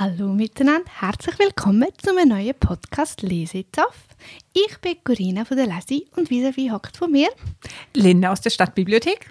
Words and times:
Hallo 0.00 0.32
miteinander, 0.32 0.90
herzlich 0.98 1.38
willkommen 1.38 1.88
zu 1.98 2.16
einem 2.16 2.30
neuen 2.30 2.54
Podcast 2.54 3.20
Lesetaf. 3.20 4.06
Ich 4.54 4.78
bin 4.78 4.96
Corinna 5.04 5.44
von 5.44 5.58
der 5.58 5.66
Lesi 5.66 6.06
und 6.16 6.30
vis-à-vis 6.30 6.72
hockt 6.72 6.96
von 6.96 7.12
mir. 7.12 7.28
Linda 7.92 8.32
aus 8.32 8.40
der 8.40 8.48
Stadtbibliothek. 8.48 9.30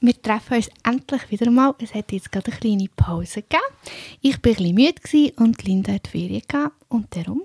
Wir 0.00 0.22
treffen 0.22 0.54
uns 0.54 0.70
endlich 0.84 1.28
wieder 1.32 1.50
mal. 1.50 1.74
Es 1.80 1.94
hat 1.94 2.12
jetzt 2.12 2.30
gerade 2.30 2.52
eine 2.52 2.60
kleine 2.60 2.88
Pause 2.94 3.42
gegeben. 3.42 3.64
Ich 4.20 4.34
war 4.34 4.36
ein 4.36 4.54
bisschen 4.54 4.74
müde 4.76 5.00
gewesen 5.02 5.32
und 5.36 5.64
Linda 5.64 5.92
hat 5.94 6.06
Ferien 6.06 6.42
gehabt. 6.46 6.76
Und 6.88 7.16
darum, 7.16 7.42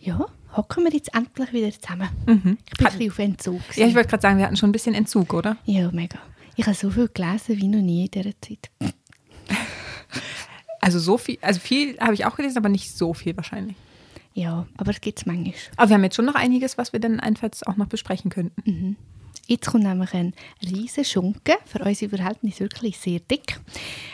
ja, 0.00 0.26
hocken 0.56 0.84
wir 0.84 0.92
jetzt 0.92 1.12
endlich 1.12 1.52
wieder 1.52 1.72
zusammen. 1.72 2.08
Ich 2.20 2.78
bin 2.78 2.86
ein 2.86 2.92
bisschen 2.98 3.10
auf 3.10 3.18
Entzug. 3.18 3.54
Ja, 3.54 3.58
ich 3.58 3.74
gewesen. 3.74 3.94
wollte 3.96 4.08
gerade 4.10 4.22
sagen, 4.22 4.38
wir 4.38 4.44
hatten 4.44 4.56
schon 4.56 4.68
ein 4.68 4.72
bisschen 4.72 4.94
Entzug, 4.94 5.34
oder? 5.34 5.56
ja, 5.64 5.90
mega. 5.90 6.20
Ich 6.54 6.66
habe 6.66 6.76
so 6.76 6.88
viel 6.88 7.08
gelesen 7.08 7.60
wie 7.60 7.66
noch 7.66 7.82
nie 7.82 8.04
in 8.04 8.10
dieser 8.12 8.40
Zeit. 8.40 8.70
Also 10.86 11.00
so 11.00 11.18
viel, 11.18 11.36
also 11.42 11.58
viel 11.58 11.98
habe 11.98 12.14
ich 12.14 12.26
auch 12.26 12.36
gelesen, 12.36 12.58
aber 12.58 12.68
nicht 12.68 12.96
so 12.96 13.12
viel 13.12 13.36
wahrscheinlich. 13.36 13.74
Ja, 14.34 14.68
aber 14.76 14.92
es 14.92 14.98
es 15.02 15.26
manchmal. 15.26 15.52
Aber 15.76 15.88
wir 15.90 15.94
haben 15.94 16.04
jetzt 16.04 16.14
schon 16.14 16.26
noch 16.26 16.36
einiges, 16.36 16.78
was 16.78 16.92
wir 16.92 17.00
dann 17.00 17.18
einfach 17.18 17.48
auch 17.66 17.76
noch 17.76 17.88
besprechen 17.88 18.30
könnten. 18.30 18.96
Jetzt 19.48 19.66
kommt 19.66 19.82
nämlich 19.82 20.14
ein 20.14 20.32
riesen 20.62 21.04
Schunken, 21.04 21.56
für 21.64 21.82
unsere 21.82 22.16
Verhältnisse 22.16 22.60
wirklich 22.60 22.98
sehr 22.98 23.18
dick. 23.18 23.58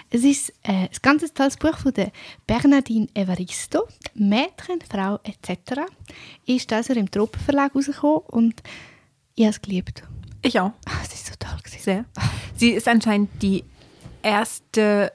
Es 0.08 0.24
ist 0.24 0.48
äh, 0.62 0.72
ein 0.84 0.88
ganz 1.02 1.30
tolles 1.34 1.58
Buch 1.58 1.76
von 1.76 1.92
der 1.92 2.10
Bernardine 2.46 3.08
Evaristo, 3.12 3.86
Mädchen, 4.14 4.80
Frau 4.90 5.20
etc. 5.24 5.82
Ist 6.46 6.72
also 6.72 6.94
im 6.94 7.10
Tropenverlag 7.10 7.74
rausgekommen 7.74 8.20
und 8.28 8.62
ich 9.34 9.44
habe 9.44 9.50
es 9.50 9.60
geliebt. 9.60 10.04
Ich 10.40 10.58
auch. 10.58 10.72
Ah, 10.86 11.02
es 11.02 11.12
ist 11.12 11.26
so 11.26 11.34
toll 11.38 11.58
gewesen. 11.62 11.82
Sehr. 11.82 12.04
Sie 12.56 12.70
ist 12.70 12.88
anscheinend 12.88 13.42
die 13.42 13.62
erste 14.22 15.12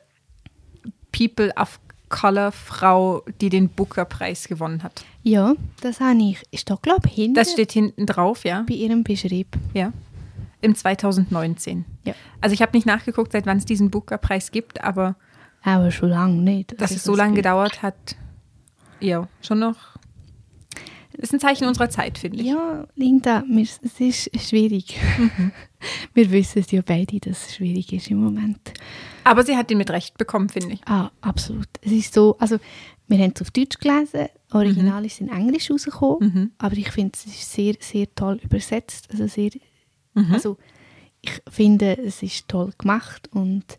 People 1.18 1.52
of 1.60 1.80
Color 2.10 2.52
Frau, 2.52 3.24
die 3.42 3.50
den 3.50 3.70
Booker-Preis 3.70 4.48
gewonnen 4.48 4.84
hat. 4.84 5.04
Ja, 5.24 5.56
das 5.82 6.00
habe 6.00 6.20
ich. 6.22 6.42
Ist 6.52 6.70
da, 6.70 6.76
glaube 6.82 7.08
ich, 7.08 7.16
hinten 7.16 7.34
Das 7.34 7.52
steht 7.52 7.72
hinten 7.74 8.06
drauf, 8.06 8.46
ja. 8.46 8.64
bei 8.68 8.76
ihrem 8.76 9.04
Beschrieb. 9.04 9.48
Ja. 9.74 9.92
Im 10.62 10.74
2019. 10.74 11.86
Ja. 12.06 12.14
Also 12.40 12.54
ich 12.54 12.62
habe 12.62 12.76
nicht 12.76 12.86
nachgeguckt, 12.88 13.32
seit 13.34 13.46
wann 13.46 13.58
es 13.58 13.66
diesen 13.66 13.92
Booker-Preis 13.92 14.52
gibt, 14.52 14.84
aber 14.84 15.16
Aber 15.64 15.92
schon 15.92 16.10
lange 16.10 16.42
nicht. 16.42 16.74
dass 16.74 16.92
Also 16.92 16.96
es 16.96 17.04
so 17.04 17.16
lange 17.16 17.36
gedauert 17.36 17.82
hat, 17.82 18.16
ja, 19.00 19.28
schon 19.42 19.60
noch. 19.60 19.97
Ist 21.18 21.34
ein 21.34 21.40
Zeichen 21.40 21.68
unserer 21.68 21.90
Zeit, 21.90 22.18
finde 22.20 22.38
ich. 22.40 22.46
Ja, 22.48 22.86
Linda, 22.96 23.44
wir, 23.48 23.64
es 23.64 24.00
ist 24.00 24.30
schwierig. 24.40 24.98
Mhm. 25.18 25.52
Wir 26.16 26.32
wissen 26.32 26.60
es 26.60 26.72
ja 26.72 26.82
beide, 26.84 27.20
dass 27.20 27.48
es 27.50 27.56
schwierig 27.56 27.94
ist 27.94 28.10
im 28.10 28.18
Moment. 28.24 28.74
Aber 29.24 29.44
sie 29.44 29.56
hat 29.56 29.70
ihn 29.70 29.78
mit 29.78 29.92
Recht 29.92 30.18
bekommen, 30.18 30.50
finde 30.50 30.74
ich. 30.74 30.82
Ah, 30.88 31.12
absolut. 31.22 31.68
Es 31.82 31.92
ist 31.92 32.14
so, 32.14 32.36
also 32.40 32.58
wir 33.08 33.20
haben 33.20 33.32
es 33.36 33.42
auf 33.42 33.52
Deutsch 33.52 33.78
gelesen, 33.78 34.28
Original 34.52 35.02
Mhm. 35.02 35.06
ist 35.06 35.22
in 35.22 35.30
Englisch 35.30 35.70
rausgekommen, 35.72 36.54
aber 36.58 36.76
ich 36.76 36.90
finde 36.92 37.12
es 37.16 37.26
ist 37.26 37.52
sehr, 37.54 37.76
sehr 37.80 38.14
toll 38.16 38.40
übersetzt. 38.44 39.08
Also 39.12 39.28
sehr, 39.28 39.52
Mhm. 40.16 40.34
also 40.34 40.58
ich 41.22 41.32
finde, 41.50 41.98
es 42.00 42.22
ist 42.24 42.48
toll 42.48 42.72
gemacht 42.78 43.30
und 43.34 43.78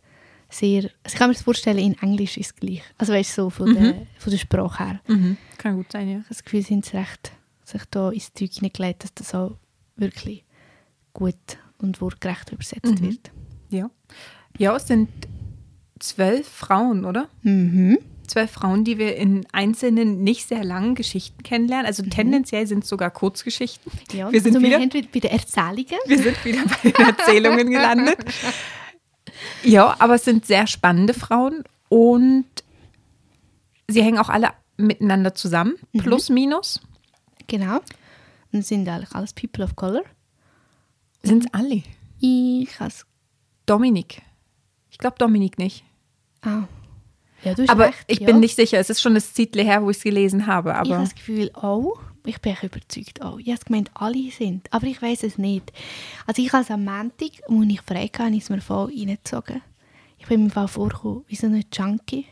sehr, 0.50 0.82
also 0.84 0.92
ich 1.06 1.14
kann 1.14 1.28
mir 1.28 1.34
das 1.34 1.42
vorstellen, 1.42 1.78
in 1.78 1.98
Englisch 2.00 2.36
ist 2.38 2.46
es 2.46 2.56
gleich. 2.56 2.82
Also 2.96 3.12
weißt 3.12 3.36
du, 3.36 3.42
so 3.42 3.50
von, 3.50 3.74
der, 3.74 4.06
von 4.18 4.30
der 4.30 4.38
Sprache 4.38 4.84
her. 4.84 5.00
Mhm. 5.06 5.36
Kann 5.58 5.76
gut 5.76 5.92
sein, 5.92 6.08
ja. 6.08 6.14
Ich 6.18 6.24
habe 6.24 6.28
das 6.30 6.44
Gefühl, 6.44 6.62
sie 6.62 6.74
haben 6.74 6.80
es 6.80 6.94
recht 6.94 7.32
sich 7.64 7.82
da 7.90 8.10
ins 8.10 8.32
Zeug 8.32 8.50
hineingelegt, 8.54 9.04
dass 9.04 9.12
das 9.14 9.34
auch 9.34 9.56
wirklich 9.96 10.44
gut 11.12 11.34
und 11.78 12.00
wortgerecht 12.00 12.50
übersetzt 12.52 12.86
Mhm. 12.86 13.00
wird. 13.02 13.30
Ja. 13.68 13.90
Ja, 14.56 14.74
es 14.76 14.86
sind 14.86 15.08
zwölf 15.98 16.48
Frauen, 16.48 17.04
oder? 17.04 17.28
Mhm. 17.42 17.98
Zwölf 18.26 18.50
Frauen, 18.50 18.84
die 18.84 18.98
wir 18.98 19.16
in 19.16 19.46
einzelnen, 19.52 20.22
nicht 20.22 20.48
sehr 20.48 20.64
langen 20.64 20.94
Geschichten 20.94 21.42
kennenlernen. 21.42 21.86
Also 21.86 22.02
tendenziell 22.04 22.66
sind 22.66 22.84
es 22.84 22.88
sogar 22.90 23.10
Kurzgeschichten. 23.10 23.90
Ja, 24.12 24.30
Wir 24.32 24.40
sind 24.40 24.54
also 24.56 24.66
wieder 24.66 24.78
bei 24.78 25.20
den 25.20 25.30
Erzählungen. 25.30 25.98
Wir 26.06 26.22
sind 26.22 26.44
wieder 26.44 26.60
bei 26.82 26.90
den 26.90 27.06
Erzählungen 27.06 27.70
gelandet. 27.70 28.16
Ja, 29.62 29.96
aber 29.98 30.14
es 30.14 30.24
sind 30.24 30.46
sehr 30.46 30.66
spannende 30.66 31.14
Frauen 31.14 31.64
und 31.88 32.46
sie 33.88 34.02
hängen 34.02 34.18
auch 34.18 34.28
alle 34.28 34.50
miteinander 34.76 35.34
zusammen, 35.34 35.74
plus 35.96 36.28
minus. 36.28 36.80
Genau. 37.46 37.80
Und 38.52 38.64
sind 38.64 38.88
alles 38.88 39.32
People 39.32 39.64
of 39.64 39.76
Color. 39.76 40.02
Sind 41.22 41.44
es 41.44 41.54
alle. 41.54 41.82
Ich 42.20 42.80
has 42.80 43.04
Dominik. 43.66 44.22
Ich 44.90 44.98
glaube 44.98 45.16
Dominik 45.18 45.58
nicht. 45.58 45.84
ah. 46.42 46.64
Ja, 47.44 47.54
du 47.54 47.68
Aber 47.68 47.86
recht, 47.86 48.04
ich 48.08 48.18
ja. 48.18 48.26
bin 48.26 48.40
nicht 48.40 48.56
sicher. 48.56 48.78
Es 48.78 48.90
ist 48.90 49.00
schon 49.00 49.14
das 49.14 49.32
Titel 49.32 49.62
her, 49.62 49.84
wo 49.84 49.90
ich 49.90 49.98
es 49.98 50.02
gelesen 50.02 50.48
habe. 50.48 50.70
Ich 50.70 50.76
habe 50.76 50.94
Aber 50.94 51.04
das 51.04 51.14
Gefühl, 51.14 51.52
oh, 51.54 51.94
ich 52.28 52.40
bin 52.40 52.56
überzeugt, 52.62 53.20
oh. 53.24 53.38
Ich 53.38 53.50
habe 53.50 53.64
gemeint, 53.64 53.90
alle 53.94 54.30
sind. 54.30 54.72
Aber 54.72 54.86
ich 54.86 55.00
weiß 55.00 55.22
es 55.22 55.38
nicht. 55.38 55.72
Also 56.26 56.42
ich 56.42 56.52
als 56.52 56.70
am 56.70 56.84
Montag, 56.84 57.30
wo 57.48 57.62
ich 57.62 57.80
frei 57.80 58.06
hatte, 58.06 58.36
ist 58.36 58.50
mir 58.50 58.60
voll 58.60 58.86
reingezogen. 58.86 59.62
Ich 60.18 60.26
bin 60.26 60.44
mir 60.44 60.50
Fall 60.50 60.68
vorgekommen 60.68 61.24
wie 61.28 61.36
so 61.36 61.46
eine 61.46 61.62
Junkie. 61.72 62.26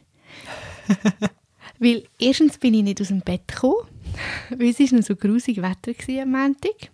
weil 1.79 2.05
erstens 2.19 2.59
bin 2.59 2.75
ich 2.75 2.83
nicht 2.83 3.01
aus 3.01 3.09
dem 3.09 3.21
Bett 3.21 3.49
gekommen, 3.49 3.87
weil 4.51 4.69
es 4.69 4.81
war 4.81 4.99
noch 4.99 5.07
so 5.07 5.17
grusig 5.17 5.59
Wetter 5.59 5.95
gewesen 5.95 6.21
am 6.21 6.31
Montag. 6.33 6.91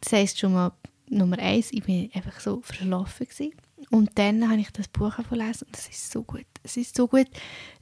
Das 0.00 0.12
heisst 0.12 0.38
schon 0.38 0.52
mal, 0.52 0.72
Nummer 1.08 1.38
eins, 1.38 1.72
ich 1.72 1.84
bin 1.84 2.10
einfach 2.14 2.40
so 2.40 2.60
verschlafen 2.62 3.26
gewesen. 3.26 3.52
Und 3.90 4.10
dann 4.18 4.48
habe 4.48 4.60
ich 4.60 4.70
das 4.70 4.88
Buch 4.88 5.16
gelesen 5.28 5.66
und 5.66 5.76
es 5.76 5.88
ist 5.88 6.10
so 6.10 6.22
gut. 6.22 6.46
Es 6.62 6.76
ist 6.76 6.96
so 6.96 7.06
gut. 7.06 7.28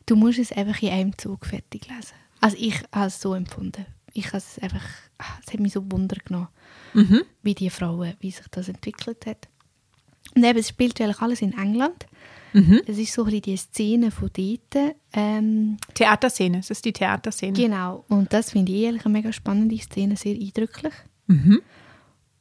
Du 0.06 0.16
musst 0.16 0.38
es 0.38 0.52
einfach 0.52 0.82
in 0.82 0.90
einem 0.90 1.18
Zug 1.18 1.46
fertig 1.46 1.88
lesen. 1.88 2.14
Also 2.40 2.56
ich 2.58 2.78
habe 2.92 3.06
es 3.06 3.20
so 3.20 3.34
empfunden. 3.34 3.86
Ich 4.14 4.28
habe 4.28 4.38
es 4.38 4.58
einfach, 4.60 4.84
ah, 5.18 5.38
es 5.44 5.52
hat 5.52 5.60
mich 5.60 5.72
so 5.72 5.84
Wunder 5.90 6.16
genommen, 6.24 6.48
wie 7.42 7.54
die 7.54 7.70
Frauen, 7.70 8.14
wie 8.20 8.30
sich 8.30 8.46
das 8.50 8.68
entwickelt 8.68 9.26
hat. 9.26 9.48
Und 10.34 10.44
eben, 10.44 10.58
es 10.58 10.68
spielt 10.68 11.00
eigentlich 11.00 11.20
alles 11.20 11.42
in 11.42 11.52
England. 11.52 12.06
Es 12.86 12.98
ist 12.98 13.12
so 13.12 13.24
ein 13.24 13.26
bisschen 13.26 13.42
die 13.42 13.56
Szene 13.56 14.10
von 14.12 14.30
dort. 14.32 14.94
Ähm, 15.12 15.76
Theaterszene. 15.92 16.58
Es 16.58 16.70
ist 16.70 16.84
die 16.84 16.92
Theaterszene. 16.92 17.52
Genau, 17.52 18.04
und 18.08 18.32
das 18.32 18.52
finde 18.52 18.72
ich 18.72 18.86
eigentlich 18.86 19.04
eine 19.04 19.12
mega 19.12 19.32
spannende 19.32 19.76
Szene, 19.78 20.16
sehr 20.16 20.36
eindrücklich. 20.36 20.94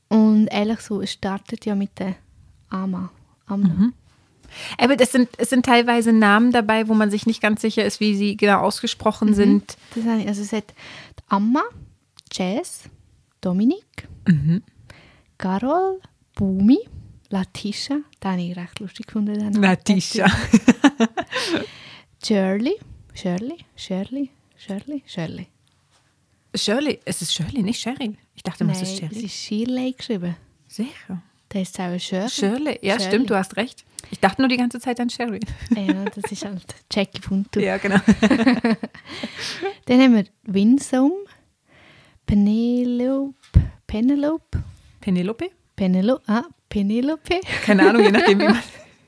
Und 0.09 0.47
ehrlich 0.47 0.81
so, 0.81 1.01
es 1.01 1.11
startet 1.11 1.65
ja 1.65 1.73
mit 1.73 1.97
der 1.97 2.15
Ama. 2.69 3.11
Amna. 3.47 3.91
Aber 4.77 4.99
es 4.99 5.11
sind, 5.11 5.29
es 5.37 5.49
sind 5.49 5.65
teilweise 5.65 6.13
Namen 6.13 6.51
dabei, 6.51 6.87
wo 6.87 6.93
man 6.93 7.09
sich 7.09 7.25
nicht 7.25 7.41
ganz 7.41 7.61
sicher 7.61 7.83
ist, 7.83 7.99
wie 7.99 8.15
sie 8.15 8.37
genau 8.37 8.59
ausgesprochen 8.59 9.33
sind. 9.33 9.77
Das 9.95 10.05
also 10.05 10.41
es 10.43 10.53
hat 10.53 10.75
Amma, 11.33 11.63
Jazz, 12.31 12.83
Dominik, 13.41 14.07
Carol, 15.39 15.99
Bumi, 16.35 16.77
Latisha, 17.31 18.01
da 18.19 18.33
habe 18.33 18.41
ich 18.43 18.55
recht 18.55 18.79
lustig 18.79 19.07
gefunden. 19.07 19.33
den 19.33 19.45
Namen. 19.49 19.59
Natisha. 19.61 20.27
Shirley, 22.23 22.75
Shirley, 23.15 23.65
Shirley, 23.75 24.29
Shirley, 24.55 25.01
Shirley. 25.07 25.47
Shirley. 26.55 26.99
Es 27.03 27.23
ist 27.23 27.33
Shirley, 27.33 27.63
nicht 27.63 27.81
Sheryl. 27.81 28.15
Ich 28.35 28.43
dachte, 28.43 28.63
Nein, 28.63 28.75
es 28.75 28.83
ist 28.83 28.91
es 28.91 28.99
Shirley. 28.99 29.25
ist 29.25 29.33
Shirley 29.33 29.93
geschrieben. 29.93 30.35
Sicher. 30.67 31.23
Da 31.53 31.59
ist 31.59 31.79
auch 31.79 31.99
Shirley. 31.99 32.29
Shirley. 32.29 32.79
Ja, 32.81 32.93
Shirley. 32.95 33.07
stimmt, 33.07 33.29
du 33.29 33.35
hast 33.35 33.57
recht. 33.57 33.85
Ich 34.09 34.19
dachte 34.19 34.41
nur 34.41 34.49
die 34.49 34.57
ganze 34.57 34.79
Zeit 34.79 34.99
an 34.99 35.09
Sherry. 35.09 35.39
Ja, 35.75 36.05
das 36.05 36.31
ist 36.31 36.43
halt 36.43 36.63
Jackie 36.91 37.21
Punto. 37.21 37.59
Ja, 37.59 37.77
genau. 37.77 37.97
Dann 39.85 40.01
haben 40.01 40.15
wir 40.15 40.25
Winsome, 40.43 41.13
Penelope, 42.25 43.33
Penelope, 43.85 44.63
Penelope? 44.99 45.51
Penelope, 45.75 46.23
ah, 46.27 46.43
Penelope, 46.69 47.39
Keine 47.63 47.87
Ahnung, 47.89 48.03
je 48.03 48.11
nachdem, 48.11 48.39
wie 48.39 48.45
man. 48.45 48.59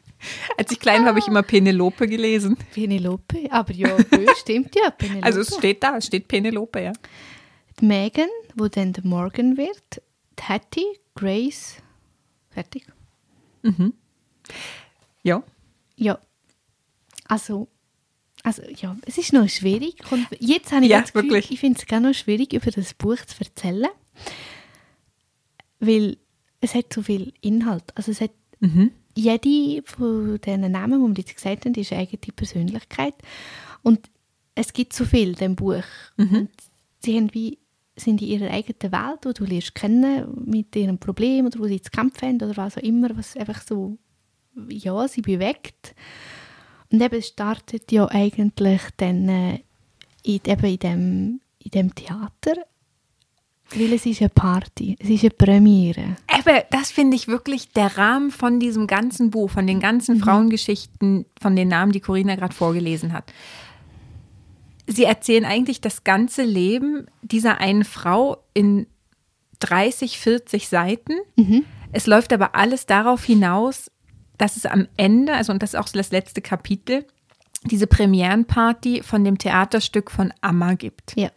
Als 0.58 0.72
ich 0.72 0.80
klein 0.80 1.02
war, 1.02 1.10
habe 1.10 1.20
ich 1.20 1.28
immer 1.28 1.44
Penelope 1.44 2.08
gelesen. 2.08 2.58
Penelope, 2.74 3.48
aber 3.52 3.74
ja, 3.74 3.90
stimmt 4.40 4.76
ja, 4.76 4.90
Penelope. 4.92 5.26
Also 5.26 5.42
es 5.42 5.56
steht 5.56 5.84
da, 5.84 5.98
es 5.98 6.08
steht 6.08 6.28
Penelope, 6.28 6.82
ja. 6.82 6.94
die 7.80 7.86
Megan, 7.86 8.30
wo 8.56 8.68
dann 8.68 8.94
der 8.94 9.06
Morgan 9.06 9.58
wird, 9.58 10.02
Hattie, 10.42 10.86
Grace, 11.16 11.78
fertig. 12.56 12.88
Ja. 15.24 15.44
Ja, 15.98 16.20
also, 17.28 17.68
also 18.44 18.62
ja, 18.76 18.96
es 19.06 19.18
ist 19.18 19.34
noch 19.34 19.48
schwierig. 19.50 19.96
Und 20.12 20.28
jetzt 20.40 20.72
habe 20.72 20.86
ich 20.86 20.92
Ja, 20.92 21.02
das 21.02 21.14
Gefühl, 21.14 21.30
wirklich. 21.32 21.52
ich 21.52 21.60
finde 21.60 21.80
es 21.80 21.86
gar 21.88 22.00
noch 22.00 22.14
schwierig, 22.14 22.54
über 22.54 22.70
das 22.72 22.94
Buch 22.94 23.18
zu 23.26 23.40
erzählen, 23.40 23.90
weil 25.80 26.18
es 26.62 26.76
hat 26.76 26.94
so 26.94 27.02
viel 27.02 27.34
Inhalt. 27.42 27.86
Also 27.96 28.12
es 28.12 28.22
hat 28.22 28.32
jede 29.16 29.82
von 29.84 30.40
diesen 30.42 30.72
Namen, 30.72 31.02
die 31.02 31.18
wir 31.18 31.24
jetzt 31.24 31.36
gesagt 31.36 31.66
haben, 31.66 31.74
ist 31.76 31.92
eine 31.94 32.02
eigene 32.02 32.34
Persönlichkeit. 32.36 33.16
Und 33.84 34.10
es 34.56 34.74
gibt 34.74 34.94
so 34.94 35.06
viel 35.06 35.30
in 35.30 35.34
diesem 35.36 35.56
Buch. 35.56 35.84
Und 36.18 36.50
sie 37.04 37.16
haben 37.18 37.34
wie 37.34 37.58
sind 37.96 38.22
in 38.22 38.28
ihrer 38.28 38.52
eigenen 38.52 38.92
Welt, 38.92 39.20
wo 39.24 39.32
du 39.32 39.46
lernst 39.46 39.76
kennen 39.76 40.28
mit 40.46 40.76
ihrem 40.76 40.98
Problem 40.98 41.46
oder 41.46 41.60
wo 41.60 41.68
sie 41.68 41.82
zu 41.82 41.92
kämpfen 41.92 42.28
haben 42.28 42.42
oder 42.42 42.58
was 42.58 42.78
auch 42.78 42.82
immer, 42.82 43.16
was 43.16 43.38
einfach 43.38 43.62
so, 43.62 43.98
ja, 44.70 45.08
sie 45.08 45.22
bewegt. 45.22 45.96
Und 46.92 47.02
eben 47.02 47.22
startet 47.22 47.92
ja 47.92 48.08
eigentlich 48.10 48.82
dann 48.98 49.30
äh, 49.30 49.60
in, 50.24 50.42
eben 50.46 50.66
in 50.66 50.80
dem, 50.80 51.42
in 51.60 51.72
dem 51.72 51.96
Theater, 51.96 52.56
weil 53.72 53.94
es 53.94 54.06
ist 54.06 54.22
eine 54.22 54.30
Party, 54.30 54.96
es 55.00 55.10
ist 55.10 55.24
eine 55.24 55.32
Premiere. 55.32 56.18
Aber 56.28 56.64
das 56.70 56.92
finde 56.92 57.16
ich 57.16 57.28
wirklich 57.28 57.72
der 57.72 57.98
Rahmen 57.98 58.32
von 58.32 58.60
diesem 58.60 58.88
ganzen 58.88 59.32
Buch, 59.32 59.50
von 59.50 59.66
den 59.66 59.80
ganzen 59.80 60.20
Frauengeschichten, 60.20 61.26
von 61.42 61.56
den 61.56 61.70
Namen, 61.70 61.92
die 61.92 62.00
Corinna 62.00 62.36
gerade 62.36 62.54
vorgelesen 62.54 63.14
hat. 63.14 63.34
Sie 64.88 65.04
erzählen 65.04 65.46
eigentlich 65.46 65.82
das 65.82 66.04
ganze 66.04 66.44
Leben 66.44 67.08
dieser 67.22 67.60
einen 67.60 67.84
Frau 67.84 68.44
in 68.54 68.88
30, 69.60 70.20
40 70.20 70.68
Seiten. 70.68 71.14
Es 71.92 72.08
läuft 72.08 72.34
aber 72.34 72.56
alles 72.56 72.86
darauf 72.86 73.24
hinaus, 73.24 73.90
dass 74.38 74.58
es 74.58 74.66
am 74.66 74.88
Ende, 74.98 75.34
also 75.34 75.54
und 75.54 75.64
das 75.64 75.74
ist 75.74 75.80
auch 75.80 75.90
das 75.90 76.12
letzte 76.12 76.42
Kapitel, 76.42 77.06
diese 77.64 77.88
Premierenparty 77.88 79.02
von 79.02 79.24
dem 79.24 79.38
Theaterstück 79.38 80.12
von 80.12 80.34
Amma 80.42 80.74
gibt. 80.74 81.16
Ja. 81.16 81.32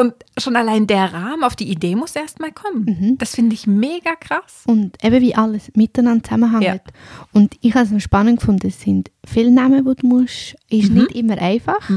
Und 0.00 0.14
schon 0.38 0.56
allein 0.56 0.86
der 0.86 1.12
Rahmen 1.12 1.44
auf 1.44 1.56
die 1.56 1.70
Idee 1.70 1.94
muss 1.94 2.16
erst 2.16 2.40
mal 2.40 2.50
kommen. 2.52 3.18
Das 3.18 3.34
finde 3.34 3.52
ich 3.52 3.66
mega 3.66 4.16
krass. 4.16 4.62
Und 4.66 4.96
eben 5.04 5.20
wie 5.20 5.34
alles 5.34 5.70
miteinander 5.74 6.24
zusammenhängt. 6.24 6.64
Ja. 6.64 6.92
Und 7.34 7.56
ich 7.60 7.74
habe 7.74 7.84
es 7.84 7.90
noch 7.90 8.00
spannend 8.00 8.40
gefunden, 8.40 8.66
es 8.66 8.80
sind 8.80 9.10
viele 9.26 9.50
Namen, 9.50 9.84
die 9.84 10.00
du 10.00 10.06
musst, 10.06 10.56
ist 10.70 10.90
nicht 10.90 11.12
immer 11.12 11.36
einfach. 11.36 11.90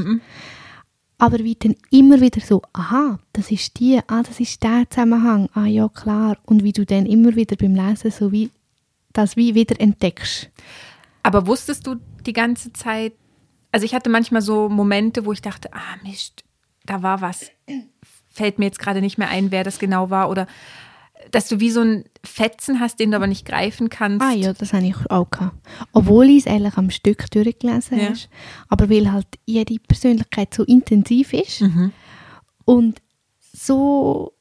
Aber 1.16 1.38
wie 1.38 1.54
dann 1.54 1.76
immer 1.90 2.20
wieder 2.20 2.42
so, 2.42 2.60
aha, 2.74 3.18
das 3.32 3.50
ist 3.50 3.80
die, 3.80 3.98
ah, 4.06 4.22
das 4.22 4.38
ist 4.38 4.62
der 4.62 4.84
Zusammenhang, 4.90 5.48
ah 5.54 5.64
ja, 5.64 5.88
klar. 5.88 6.36
Und 6.44 6.62
wie 6.62 6.72
du 6.72 6.84
dann 6.84 7.06
immer 7.06 7.34
wieder 7.36 7.56
beim 7.56 7.74
Lesen 7.74 8.10
so 8.10 8.32
wie 8.32 8.50
das 9.14 9.34
wie 9.38 9.54
wieder 9.54 9.80
entdeckst. 9.80 10.50
Aber 11.22 11.46
wusstest 11.46 11.86
du 11.86 11.94
die 12.26 12.34
ganze 12.34 12.70
Zeit, 12.74 13.14
also 13.72 13.86
ich 13.86 13.94
hatte 13.94 14.10
manchmal 14.10 14.42
so 14.42 14.68
Momente, 14.68 15.24
wo 15.24 15.32
ich 15.32 15.40
dachte, 15.40 15.72
ah 15.72 15.96
Mist, 16.02 16.44
da 16.84 17.02
war 17.02 17.20
was, 17.20 17.50
fällt 18.34 18.58
mir 18.58 18.66
jetzt 18.66 18.78
gerade 18.78 19.00
nicht 19.00 19.16
mehr 19.18 19.28
ein, 19.30 19.50
wer 19.50 19.64
das 19.64 19.78
genau 19.78 20.10
war 20.10 20.28
oder 20.28 20.46
dass 21.30 21.48
du 21.48 21.58
wie 21.58 21.70
so 21.70 21.80
ein 21.80 22.04
Fetzen 22.22 22.80
hast, 22.80 23.00
den 23.00 23.10
du 23.10 23.16
aber 23.16 23.26
nicht 23.26 23.46
greifen 23.46 23.88
kannst. 23.88 24.20
Ah 24.26 24.32
ja, 24.32 24.52
das 24.52 24.74
habe 24.74 24.84
ich 24.84 24.96
auch 25.10 25.30
gehabt. 25.30 25.56
Obwohl 25.92 26.26
ich 26.28 26.38
es 26.44 26.46
eigentlich 26.46 26.76
am 26.76 26.90
Stück 26.90 27.30
durchgelesen 27.30 27.98
Ja. 27.98 28.06
habe. 28.08 28.18
Aber 28.68 28.90
weil 28.90 29.10
halt 29.10 29.26
jede 29.46 29.78
Persönlichkeit 29.78 30.52
so 30.52 30.64
intensiv 30.64 31.32
ist 31.32 31.62
Mhm. 31.62 31.92
und 32.66 33.00
so 33.40 34.34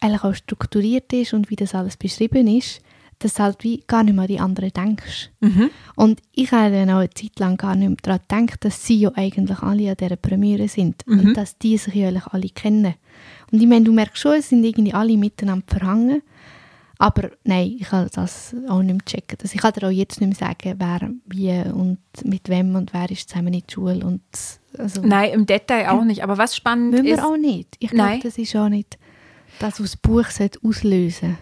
eigentlich 0.00 0.24
auch 0.24 0.34
strukturiert 0.34 1.12
ist 1.12 1.32
und 1.32 1.48
wie 1.50 1.56
das 1.56 1.74
alles 1.74 1.96
beschrieben 1.96 2.48
ist, 2.48 2.80
dass 3.18 3.34
du 3.34 3.42
halt 3.42 3.64
wie 3.64 3.82
gar 3.86 4.02
nicht 4.02 4.14
mehr 4.14 4.22
an 4.22 4.28
die 4.28 4.40
anderen 4.40 4.70
denkst. 4.70 5.30
Mhm. 5.40 5.70
Und 5.94 6.20
ich 6.34 6.52
habe 6.52 6.70
dann 6.72 6.90
auch 6.90 6.98
eine 6.98 7.10
Zeit 7.10 7.38
lang 7.38 7.56
gar 7.56 7.74
nicht 7.74 7.88
mehr 7.88 7.96
daran 8.02 8.20
gedacht, 8.46 8.64
dass 8.64 8.86
sie 8.86 9.00
ja 9.00 9.10
eigentlich 9.14 9.58
alle 9.60 9.90
an 9.90 9.96
dieser 9.98 10.16
Premiere 10.16 10.68
sind 10.68 11.06
Mhm. 11.06 11.18
und 11.20 11.34
dass 11.36 11.58
die 11.58 11.78
sich 11.78 11.94
ja 11.94 12.08
eigentlich 12.08 12.26
alle 12.26 12.48
kennen. 12.48 12.94
Und 13.52 13.62
ich 13.62 13.68
meine, 13.68 13.84
du 13.84 13.92
merkst 13.92 14.18
schon, 14.18 14.34
es 14.34 14.48
sind 14.50 14.64
irgendwie 14.64 14.92
alle 14.94 15.16
miteinander 15.16 15.64
verhangen. 15.66 16.22
Aber 16.98 17.30
nein, 17.44 17.76
ich 17.78 17.88
kann 17.88 18.08
das 18.14 18.56
auch 18.68 18.80
nicht 18.82 18.94
mehr 18.94 19.04
checken. 19.04 19.38
Also 19.42 19.54
ich 19.54 19.60
kann 19.60 19.72
dir 19.74 19.86
auch 19.86 19.90
jetzt 19.90 20.20
nicht 20.20 20.40
mehr 20.40 20.48
sagen, 20.48 20.76
wer 20.78 21.10
wie 21.26 21.70
und 21.70 21.98
mit 22.24 22.48
wem 22.48 22.74
und 22.74 22.94
wer 22.94 23.10
ist 23.10 23.28
zusammen 23.28 23.52
in 23.52 23.62
der 23.66 23.72
Schule. 23.72 24.04
Und 24.06 24.22
also, 24.78 25.02
Nein, 25.02 25.32
im 25.32 25.44
Detail 25.46 25.90
auch 25.90 26.04
nicht. 26.04 26.22
Aber 26.22 26.38
was 26.38 26.56
spannend 26.56 26.92
müssen 26.92 27.06
ist, 27.06 27.16
wir 27.18 27.26
auch 27.26 27.36
nicht. 27.36 27.76
Ich 27.80 27.90
glaube, 27.90 28.20
das 28.22 28.38
ist 28.38 28.56
auch 28.56 28.70
nicht 28.70 28.96
das, 29.58 29.80
was 29.80 29.92
das 29.92 29.96
Buch 29.98 30.26
sollte 30.30 30.58
auslösen 30.64 31.36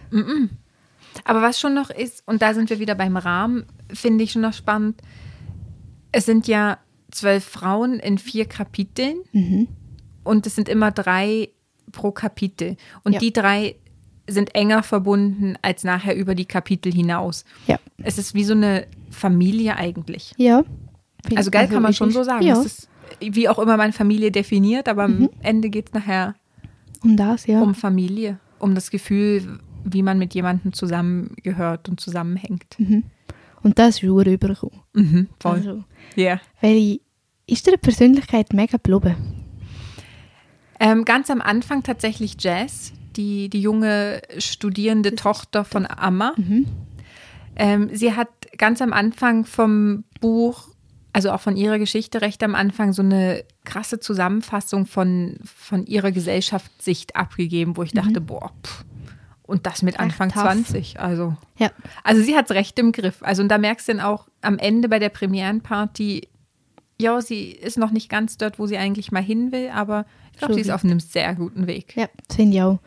aber 1.23 1.41
was 1.41 1.59
schon 1.59 1.73
noch 1.73 1.89
ist, 1.89 2.23
und 2.27 2.41
da 2.41 2.53
sind 2.53 2.69
wir 2.69 2.79
wieder 2.79 2.95
beim 2.95 3.17
Rahmen, 3.17 3.65
finde 3.93 4.23
ich 4.23 4.31
schon 4.33 4.41
noch 4.41 4.53
spannend. 4.53 5.01
Es 6.11 6.25
sind 6.25 6.47
ja 6.47 6.77
zwölf 7.11 7.43
Frauen 7.43 7.99
in 7.99 8.17
vier 8.17 8.45
Kapiteln 8.45 9.17
Mhm. 9.31 9.67
und 10.23 10.45
es 10.47 10.55
sind 10.55 10.67
immer 10.69 10.91
drei 10.91 11.49
pro 11.91 12.11
Kapitel. 12.11 12.75
Und 13.03 13.13
Ja. 13.13 13.19
die 13.19 13.31
drei 13.33 13.75
sind 14.27 14.55
enger 14.55 14.81
verbunden 14.83 15.55
als 15.61 15.83
nachher 15.83 16.15
über 16.15 16.35
die 16.35 16.45
Kapitel 16.45 16.91
hinaus. 16.91 17.45
Ja. 17.67 17.79
Es 17.97 18.17
ist 18.17 18.33
wie 18.33 18.43
so 18.43 18.53
eine 18.53 18.87
Familie 19.11 19.77
eigentlich. 19.77 20.33
Ja. 20.37 20.63
Also 21.35 21.51
geil 21.51 21.67
kann 21.67 21.83
man 21.83 21.93
schon 21.93 22.11
so 22.11 22.23
sagen. 22.23 22.43
Ja, 22.45 22.59
Es 22.59 22.65
ist, 22.65 22.89
wie 23.21 23.47
auch 23.47 23.59
immer 23.59 23.77
man 23.77 23.93
Familie 23.93 24.31
definiert, 24.31 24.89
aber 24.89 25.03
am 25.03 25.29
Ende 25.41 25.69
geht 25.69 25.87
es 25.89 25.93
nachher 25.93 26.35
um 27.03 27.15
das, 27.17 27.45
ja. 27.45 27.61
um 27.61 27.75
Familie, 27.75 28.39
um 28.59 28.73
das 28.75 28.89
Gefühl, 28.89 29.59
wie 29.85 30.01
man 30.03 30.17
mit 30.19 30.33
jemandem 30.33 30.73
zusammengehört 30.73 31.87
und 31.89 31.99
zusammenhängt. 31.99 32.75
Und 33.61 33.79
das 33.79 34.01
ist 34.01 34.09
auch 34.09 34.17
rübergekommen. 34.25 34.81
Mhm, 34.93 35.27
voll. 35.39 35.57
Also, 35.57 35.83
Ja. 36.15 36.39
welche, 36.61 36.99
ist 37.47 37.65
deine 37.67 37.77
Persönlichkeit 37.77 38.53
mega 38.53 38.77
geblieben? 38.77 39.15
Ähm, 40.79 41.05
ganz 41.05 41.29
am 41.29 41.41
Anfang 41.41 41.83
tatsächlich 41.83 42.35
Jazz, 42.39 42.91
die, 43.15 43.49
die 43.49 43.61
junge 43.61 44.21
studierende 44.39 45.15
Tochter 45.15 45.63
von 45.63 45.85
Amma. 45.85 46.33
Ähm, 47.55 47.89
sie 47.93 48.13
hat 48.13 48.27
ganz 48.57 48.81
am 48.81 48.91
Anfang 48.91 49.45
vom 49.45 50.03
Buch, 50.19 50.67
also 51.13 51.31
auch 51.31 51.39
von 51.39 51.55
ihrer 51.55 51.79
Geschichte 51.79 52.21
recht 52.21 52.43
am 52.43 52.55
Anfang, 52.55 52.91
so 52.91 53.01
eine 53.01 53.45
krasse 53.63 53.99
Zusammenfassung 53.99 54.85
von, 54.85 55.37
von 55.45 55.85
ihrer 55.85 56.11
Gesellschaftssicht 56.11 57.15
abgegeben, 57.15 57.77
wo 57.77 57.83
ich 57.83 57.93
dachte, 57.93 58.19
boah, 58.19 58.51
pff. 58.63 58.83
Und 59.47 59.65
das 59.65 59.81
mit 59.83 59.99
Anfang 59.99 60.29
tough. 60.31 60.43
20. 60.43 60.99
Also, 60.99 61.35
Ja. 61.57 61.69
also 62.03 62.21
sie 62.21 62.35
hat 62.35 62.49
es 62.49 62.55
recht 62.55 62.77
im 62.79 62.91
Griff. 62.91 63.17
Also 63.21 63.41
und 63.43 63.49
da 63.49 63.57
merkst 63.57 63.87
du 63.87 63.93
dann 63.93 64.01
auch 64.01 64.27
am 64.41 64.57
Ende 64.57 64.89
bei 64.89 64.99
der 64.99 65.09
Premierenparty, 65.09 66.27
ja, 66.99 67.21
sie 67.21 67.51
ist 67.51 67.77
noch 67.77 67.91
nicht 67.91 68.09
ganz 68.09 68.37
dort, 68.37 68.57
wo 68.59 68.67
sie 68.67 68.77
eigentlich 68.77 69.11
mal 69.11 69.21
hin 69.23 69.51
will, 69.51 69.69
aber 69.73 70.05
ich 70.31 70.39
glaube, 70.39 70.53
sie 70.53 70.61
ist 70.61 70.69
auf 70.71 70.83
einem 70.83 70.99
sehr 70.99 71.35
guten 71.35 71.67
Weg. 71.67 71.95
Ja, 71.95 72.07
das 72.27 72.35
finde 72.37 72.55
ich 72.57 72.61
auch. 72.63 72.79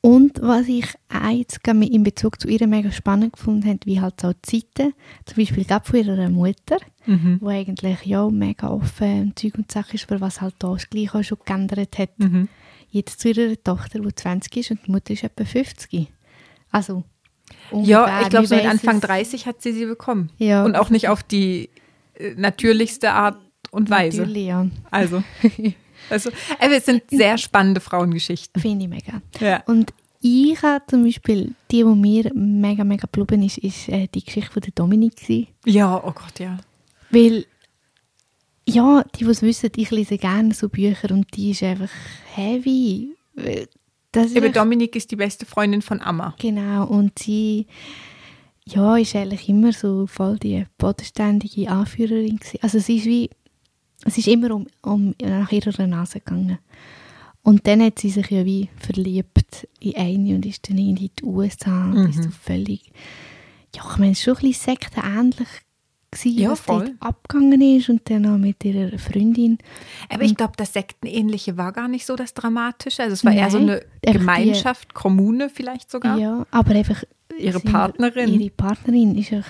Und 0.00 0.40
was 0.40 0.68
ich 0.68 0.86
auch 1.12 1.30
jetzt 1.30 1.60
in 1.66 2.02
Bezug 2.04 2.40
zu 2.40 2.46
ihr 2.48 2.64
mega 2.68 2.92
spannend 2.92 3.32
gefunden 3.32 3.68
habe, 3.68 3.80
wie 3.86 4.00
halt 4.00 4.20
so 4.20 4.32
die 4.32 4.62
Zeiten, 4.62 4.92
zum 5.24 5.36
Beispiel 5.36 5.64
gerade 5.64 5.84
von 5.84 5.96
ihrer 5.98 6.28
Mutter, 6.28 6.76
Mhm. 7.06 7.38
wo 7.40 7.48
eigentlich 7.48 8.04
ja 8.04 8.28
mega 8.30 8.68
offen 8.68 9.20
und 9.22 9.38
Zeug 9.38 9.54
und 9.58 9.70
Sache 9.72 9.94
ist, 9.94 10.10
aber 10.10 10.20
was 10.20 10.40
halt 10.40 10.54
da 10.58 10.72
das 10.72 10.88
Gleiche 10.90 11.18
auch 11.18 11.22
schon 11.24 11.38
geändert 11.44 11.98
hat. 11.98 12.16
Mhm. 12.18 12.48
Jetzt 12.96 13.20
zu 13.20 13.28
ihrer 13.28 13.62
Tochter, 13.62 14.00
die 14.00 14.14
20 14.14 14.56
ist 14.56 14.70
und 14.70 14.80
die 14.86 14.90
Mutter 14.90 15.12
ist 15.12 15.22
etwa 15.22 15.44
50. 15.44 16.08
Also 16.70 17.04
Ja, 17.72 18.22
ich 18.22 18.30
glaube, 18.30 18.46
so 18.46 18.54
mit 18.54 18.64
Anfang 18.64 18.96
es- 18.96 19.00
30 19.02 19.46
hat 19.46 19.60
sie 19.60 19.72
sie 19.72 19.84
bekommen. 19.84 20.30
Ja. 20.38 20.64
Und 20.64 20.76
auch 20.76 20.88
nicht 20.88 21.08
auf 21.08 21.22
die 21.22 21.68
äh, 22.14 22.34
natürlichste 22.36 23.12
Art 23.12 23.36
und 23.70 23.90
Weise. 23.90 24.22
Natürlich, 24.22 24.46
ja. 24.46 24.66
Also, 24.90 25.22
also 26.10 26.30
aber 26.58 26.72
es 26.76 26.86
sind 26.86 27.02
sehr 27.10 27.36
spannende 27.36 27.80
Frauengeschichten. 27.82 28.62
Finde 28.62 28.84
ich 28.84 28.90
mega. 28.90 29.20
Ja. 29.40 29.62
Und 29.66 29.92
ich 30.22 30.62
habe 30.62 30.82
zum 30.88 31.04
Beispiel, 31.04 31.54
die, 31.70 31.78
die 31.78 31.84
mir 31.84 32.30
mega, 32.34 32.82
mega 32.82 33.06
geblieben 33.12 33.42
ist, 33.42 33.58
ist 33.58 33.88
äh, 33.90 34.08
die 34.08 34.24
Geschichte 34.24 34.50
von 34.50 34.62
der 34.62 34.72
Dominik. 34.74 35.14
Ja, 35.66 36.02
oh 36.02 36.12
Gott, 36.12 36.38
ja. 36.40 36.56
Weil, 37.10 37.44
ja, 38.68 39.04
die, 39.14 39.24
die 39.24 39.30
es 39.30 39.42
wissen, 39.42 39.70
ich 39.76 39.90
lese 39.90 40.18
gerne 40.18 40.52
so 40.52 40.68
Bücher 40.68 41.10
und 41.12 41.34
die 41.36 41.50
ist 41.50 41.62
einfach 41.62 41.90
heavy. 42.34 43.14
Das 44.12 44.26
ist 44.26 44.36
Eben 44.36 44.52
Dominik 44.52 44.96
ist 44.96 45.10
die 45.10 45.16
beste 45.16 45.46
Freundin 45.46 45.82
von 45.82 46.00
Amma. 46.00 46.34
Genau, 46.38 46.86
und 46.86 47.18
sie 47.18 47.66
ja, 48.68 48.96
ist 48.96 49.14
eigentlich 49.14 49.48
immer 49.48 49.72
so 49.72 50.06
voll 50.06 50.38
die 50.38 50.66
bodenständige 50.78 51.70
Anführerin 51.70 52.38
gewesen. 52.38 52.58
Also 52.62 52.78
sie 52.80 52.96
ist 52.96 53.06
wie, 53.06 53.30
es 54.04 54.18
ist 54.18 54.26
immer 54.26 54.50
um, 54.52 54.66
um 54.82 55.14
nach 55.22 55.52
ihrer 55.52 55.86
Nase 55.86 56.18
gegangen. 56.20 56.58
Und 57.42 57.66
dann 57.68 57.80
hat 57.80 58.00
sie 58.00 58.10
sich 58.10 58.28
ja 58.30 58.44
wie 58.44 58.68
verliebt 58.76 59.68
in 59.78 59.94
eine 59.94 60.34
und 60.34 60.44
ist 60.44 60.68
dann 60.68 60.78
in 60.78 60.96
die 60.96 61.10
USA 61.22 61.92
und 61.92 62.10
ist 62.10 62.24
so 62.24 62.30
völlig, 62.30 62.90
ja, 63.72 63.82
ich 63.88 63.98
meine, 63.98 64.12
es 64.12 64.18
ist 64.18 64.24
schon 64.24 64.36
ein 64.36 64.40
bisschen 64.40 64.74
sektenähnlich 64.74 65.48
gewesen, 66.10 66.38
Ja, 66.38 66.50
was 66.50 66.60
voll. 66.60 66.84
dort 66.86 66.96
abgegangen 67.14 67.60
ist 67.60 67.88
und 67.88 68.08
dann 68.10 68.26
auch 68.26 68.38
mit 68.38 68.64
ihrer 68.64 68.98
Freundin. 68.98 69.58
Aber 70.08 70.22
ich 70.22 70.34
glaube, 70.36 70.52
das 70.56 70.72
Sektenähnliche 70.72 71.56
war 71.56 71.72
gar 71.72 71.88
nicht 71.88 72.06
so 72.06 72.16
das 72.16 72.34
Dramatische. 72.34 73.02
Also 73.02 73.14
es 73.14 73.24
war 73.24 73.32
eher 73.32 73.50
so 73.50 73.58
Nein, 73.58 73.68
eine 73.68 73.76
einfach 73.80 73.90
die- 74.06 74.12
Gemeinschaft, 74.18 74.94
Kommune 74.94 75.48
vielleicht 75.50 75.90
sogar. 75.90 76.18
Ja, 76.18 76.46
aber 76.50 76.74
einfach. 76.74 77.02
Ihre 77.38 77.60
Partnerin. 77.60 78.40
Ihre 78.40 78.50
Partnerin 78.50 79.16
ist 79.18 79.32
auch. 79.32 79.44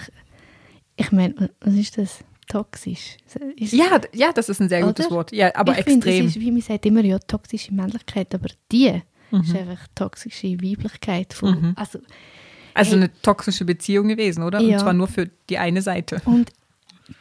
Ich 0.96 1.12
meine, 1.12 1.50
was 1.60 1.74
ist 1.74 1.98
das? 1.98 2.20
Toxisch. 2.48 3.16
Ist, 3.56 3.72
Ja, 3.72 4.00
ja, 4.14 4.32
das 4.32 4.48
ist 4.48 4.60
ein 4.60 4.68
sehr 4.68 4.80
gutes 4.82 5.06
Oder? 5.06 5.16
Wort. 5.16 5.32
Ja, 5.32 5.52
aber 5.56 5.72
ich 5.76 5.84
finde, 5.84 6.06
extrem. 6.06 6.26
es 6.26 6.36
ist, 6.36 6.40
wie 6.40 6.52
man 6.52 6.60
sagt 6.60 6.86
immer, 6.86 7.02
ja, 7.04 7.18
toxische 7.18 7.74
Männlichkeit, 7.74 8.32
aber 8.36 8.46
die 8.70 9.02
Mhm. 9.32 9.40
ist 9.40 9.56
einfach 9.56 9.86
toxische 9.96 10.52
Weiblichkeit. 10.62 11.32
Von, 11.34 11.72
also, 11.76 11.98
also 12.76 12.92
hey. 12.92 12.98
eine 12.98 13.22
toxische 13.22 13.64
Beziehung 13.64 14.08
gewesen, 14.08 14.42
oder? 14.42 14.60
Ja. 14.60 14.74
Und 14.76 14.80
zwar 14.80 14.92
nur 14.92 15.08
für 15.08 15.28
die 15.50 15.58
eine 15.58 15.82
Seite. 15.82 16.20
und 16.24 16.50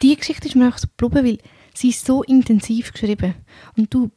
die 0.02 0.16
Geschichte 0.16 0.48
ist 0.48 0.56
mir 0.56 0.68
auch 0.68 0.78
so 0.78 0.88
geblieben, 0.96 1.26
weil 1.26 1.38
sie 1.74 1.90
ist 1.90 2.04
so 2.04 2.22
intensiv 2.24 2.92
geschrieben. 2.92 3.34
Und 3.76 3.92
du 3.94 4.10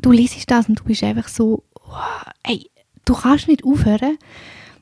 du 0.00 0.12
liest 0.12 0.48
das 0.50 0.68
und 0.68 0.78
du 0.80 0.84
bist 0.84 1.02
einfach 1.02 1.28
so, 1.28 1.64
wow, 1.74 2.22
ey, 2.44 2.70
du 3.04 3.14
kannst 3.14 3.48
nicht 3.48 3.64
aufhören 3.64 4.16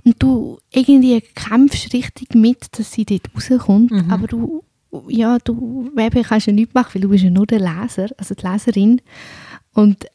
und 0.04 0.22
du 0.22 0.58
irgendwie 0.70 1.20
kämpfst 1.34 1.92
richtig 1.94 2.34
mit, 2.34 2.78
dass 2.78 2.92
sie 2.92 3.04
dort 3.06 3.22
rauskommt, 3.34 3.90
Mhm. 3.92 4.10
aber 4.10 4.26
du, 4.26 4.62
ja, 5.08 5.38
du 5.38 5.90
eben 5.98 6.22
kannst 6.22 6.46
ja 6.46 6.52
nichts 6.52 6.74
machen, 6.74 6.94
weil 6.94 7.02
du 7.02 7.08
bist 7.08 7.24
ja 7.24 7.30
nur 7.30 7.46
der 7.46 7.60
Leser, 7.60 8.08
also 8.18 8.34
die 8.34 8.46
Leserin 8.46 9.00
und 9.72 10.06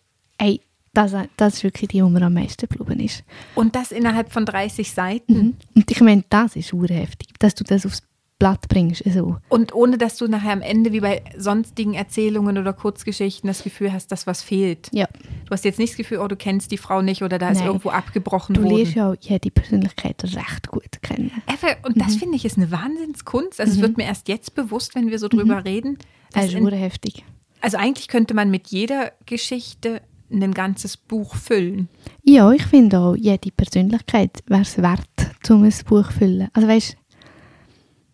das, 0.94 1.14
das 1.38 1.56
ist 1.56 1.64
wirklich 1.64 1.90
die, 1.90 1.98
die 1.98 2.04
mir 2.04 2.22
am 2.22 2.34
meisten 2.34 2.68
geblieben 2.68 3.00
ist. 3.00 3.24
Und 3.56 3.76
das 3.76 3.92
innerhalb 3.92 4.32
von 4.32 4.46
30 4.46 4.92
Seiten. 4.92 5.34
Mhm. 5.34 5.54
Und 5.76 5.92
ich 5.92 6.02
meine, 6.02 6.24
das 6.30 6.56
ist 6.56 6.74
heftig, 6.74 7.30
dass 7.40 7.56
du 7.56 7.64
das 7.64 7.86
aufs 7.86 8.04
Blatt 8.40 8.68
bringst. 8.70 9.06
Also, 9.06 9.38
Und 9.50 9.74
ohne 9.76 10.00
dass 10.00 10.18
du 10.18 10.28
nachher 10.28 10.52
am 10.54 10.62
Ende 10.64 10.92
wie 10.92 11.00
bei 11.00 11.22
sonstigen 11.38 11.94
Erzählungen 11.94 12.58
oder 12.58 12.74
Kurzgeschichten 12.74 13.48
das 13.48 13.62
Gefühl 13.64 13.94
hast, 13.94 14.12
dass 14.12 14.26
was 14.26 14.42
fehlt. 14.42 14.90
ja, 14.92 15.08
Du 15.46 15.52
hast 15.52 15.64
jetzt 15.64 15.78
nicht 15.78 15.92
das 15.92 15.98
Gefühl, 15.98 16.18
oh, 16.18 16.28
du 16.28 16.36
kennst 16.36 16.72
die 16.72 16.78
Frau 16.78 17.04
nicht 17.04 17.22
oder 17.22 17.38
da 17.38 17.50
ist 17.52 17.60
Nein. 17.60 17.68
irgendwo 17.68 17.90
abgebrochen 17.90 18.56
du 18.56 18.64
worden. 18.64 18.78
lernst 18.78 18.96
ja 18.96 19.14
jede 19.20 19.52
Persönlichkeit 19.52 20.24
recht 20.24 20.68
gut 20.70 21.02
kennen. 21.04 21.32
Eben, 21.48 21.86
Und 21.86 21.98
Mhm. 21.98 22.00
das 22.00 22.16
finde 22.16 22.36
ich 22.36 22.44
ist 22.46 22.58
eine 22.58 22.72
Wahnsinnskunst. 22.72 23.62
Also 23.62 23.74
es 23.74 23.80
wird 23.82 23.98
mir 23.98 24.06
erst 24.06 24.28
jetzt 24.28 24.56
bewusst, 24.56 24.96
wenn 24.96 25.12
wir 25.12 25.20
so 25.20 25.28
drüber 25.28 25.64
reden. 25.64 26.00
Das 26.34 26.46
dass 26.46 26.54
ist 26.54 26.60
in, 26.60 26.68
heftig. 26.70 27.24
also 27.62 27.78
eigentlich 27.78 28.08
könnte 28.08 28.34
man 28.34 28.50
mit 28.50 28.70
jeder 28.70 29.12
Geschichte 29.28 30.02
ein 30.32 30.54
ganzes 30.54 30.98
Buch 30.98 31.36
füllen. 31.36 31.90
Ja, 32.24 32.52
ich 32.52 32.64
finde 32.64 33.00
auch, 33.00 33.16
jede 33.16 33.52
Persönlichkeit 33.52 34.44
wäre 34.48 34.62
es 34.62 34.78
wert, 34.78 35.50
um 35.50 35.64
ein 35.64 35.74
Buch 35.86 36.08
zu 36.08 36.18
füllen. 36.18 36.48
Also 36.54 36.68
weißt 36.68 36.98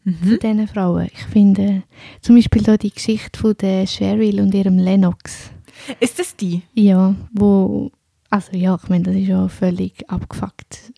von 0.03 0.39
diesen 0.39 0.67
Frauen. 0.67 1.09
Ich 1.13 1.23
finde 1.25 1.83
zum 2.21 2.35
Beispiel 2.35 2.63
da 2.63 2.77
die 2.77 2.91
Geschichte 2.91 3.37
von 3.37 3.55
der 3.57 3.85
Cheryl 3.85 4.39
und 4.39 4.53
ihrem 4.53 4.77
Lennox. 4.77 5.51
Ist 5.99 6.19
es 6.19 6.35
die? 6.35 6.61
Ja, 6.73 7.13
wo, 7.33 7.91
also 8.29 8.55
ja, 8.55 8.79
ich 8.81 8.89
meine, 8.89 9.03
das 9.03 9.15
ist 9.15 9.27
ja 9.27 9.47
völlig 9.47 10.09
abgefuckt, 10.09 10.93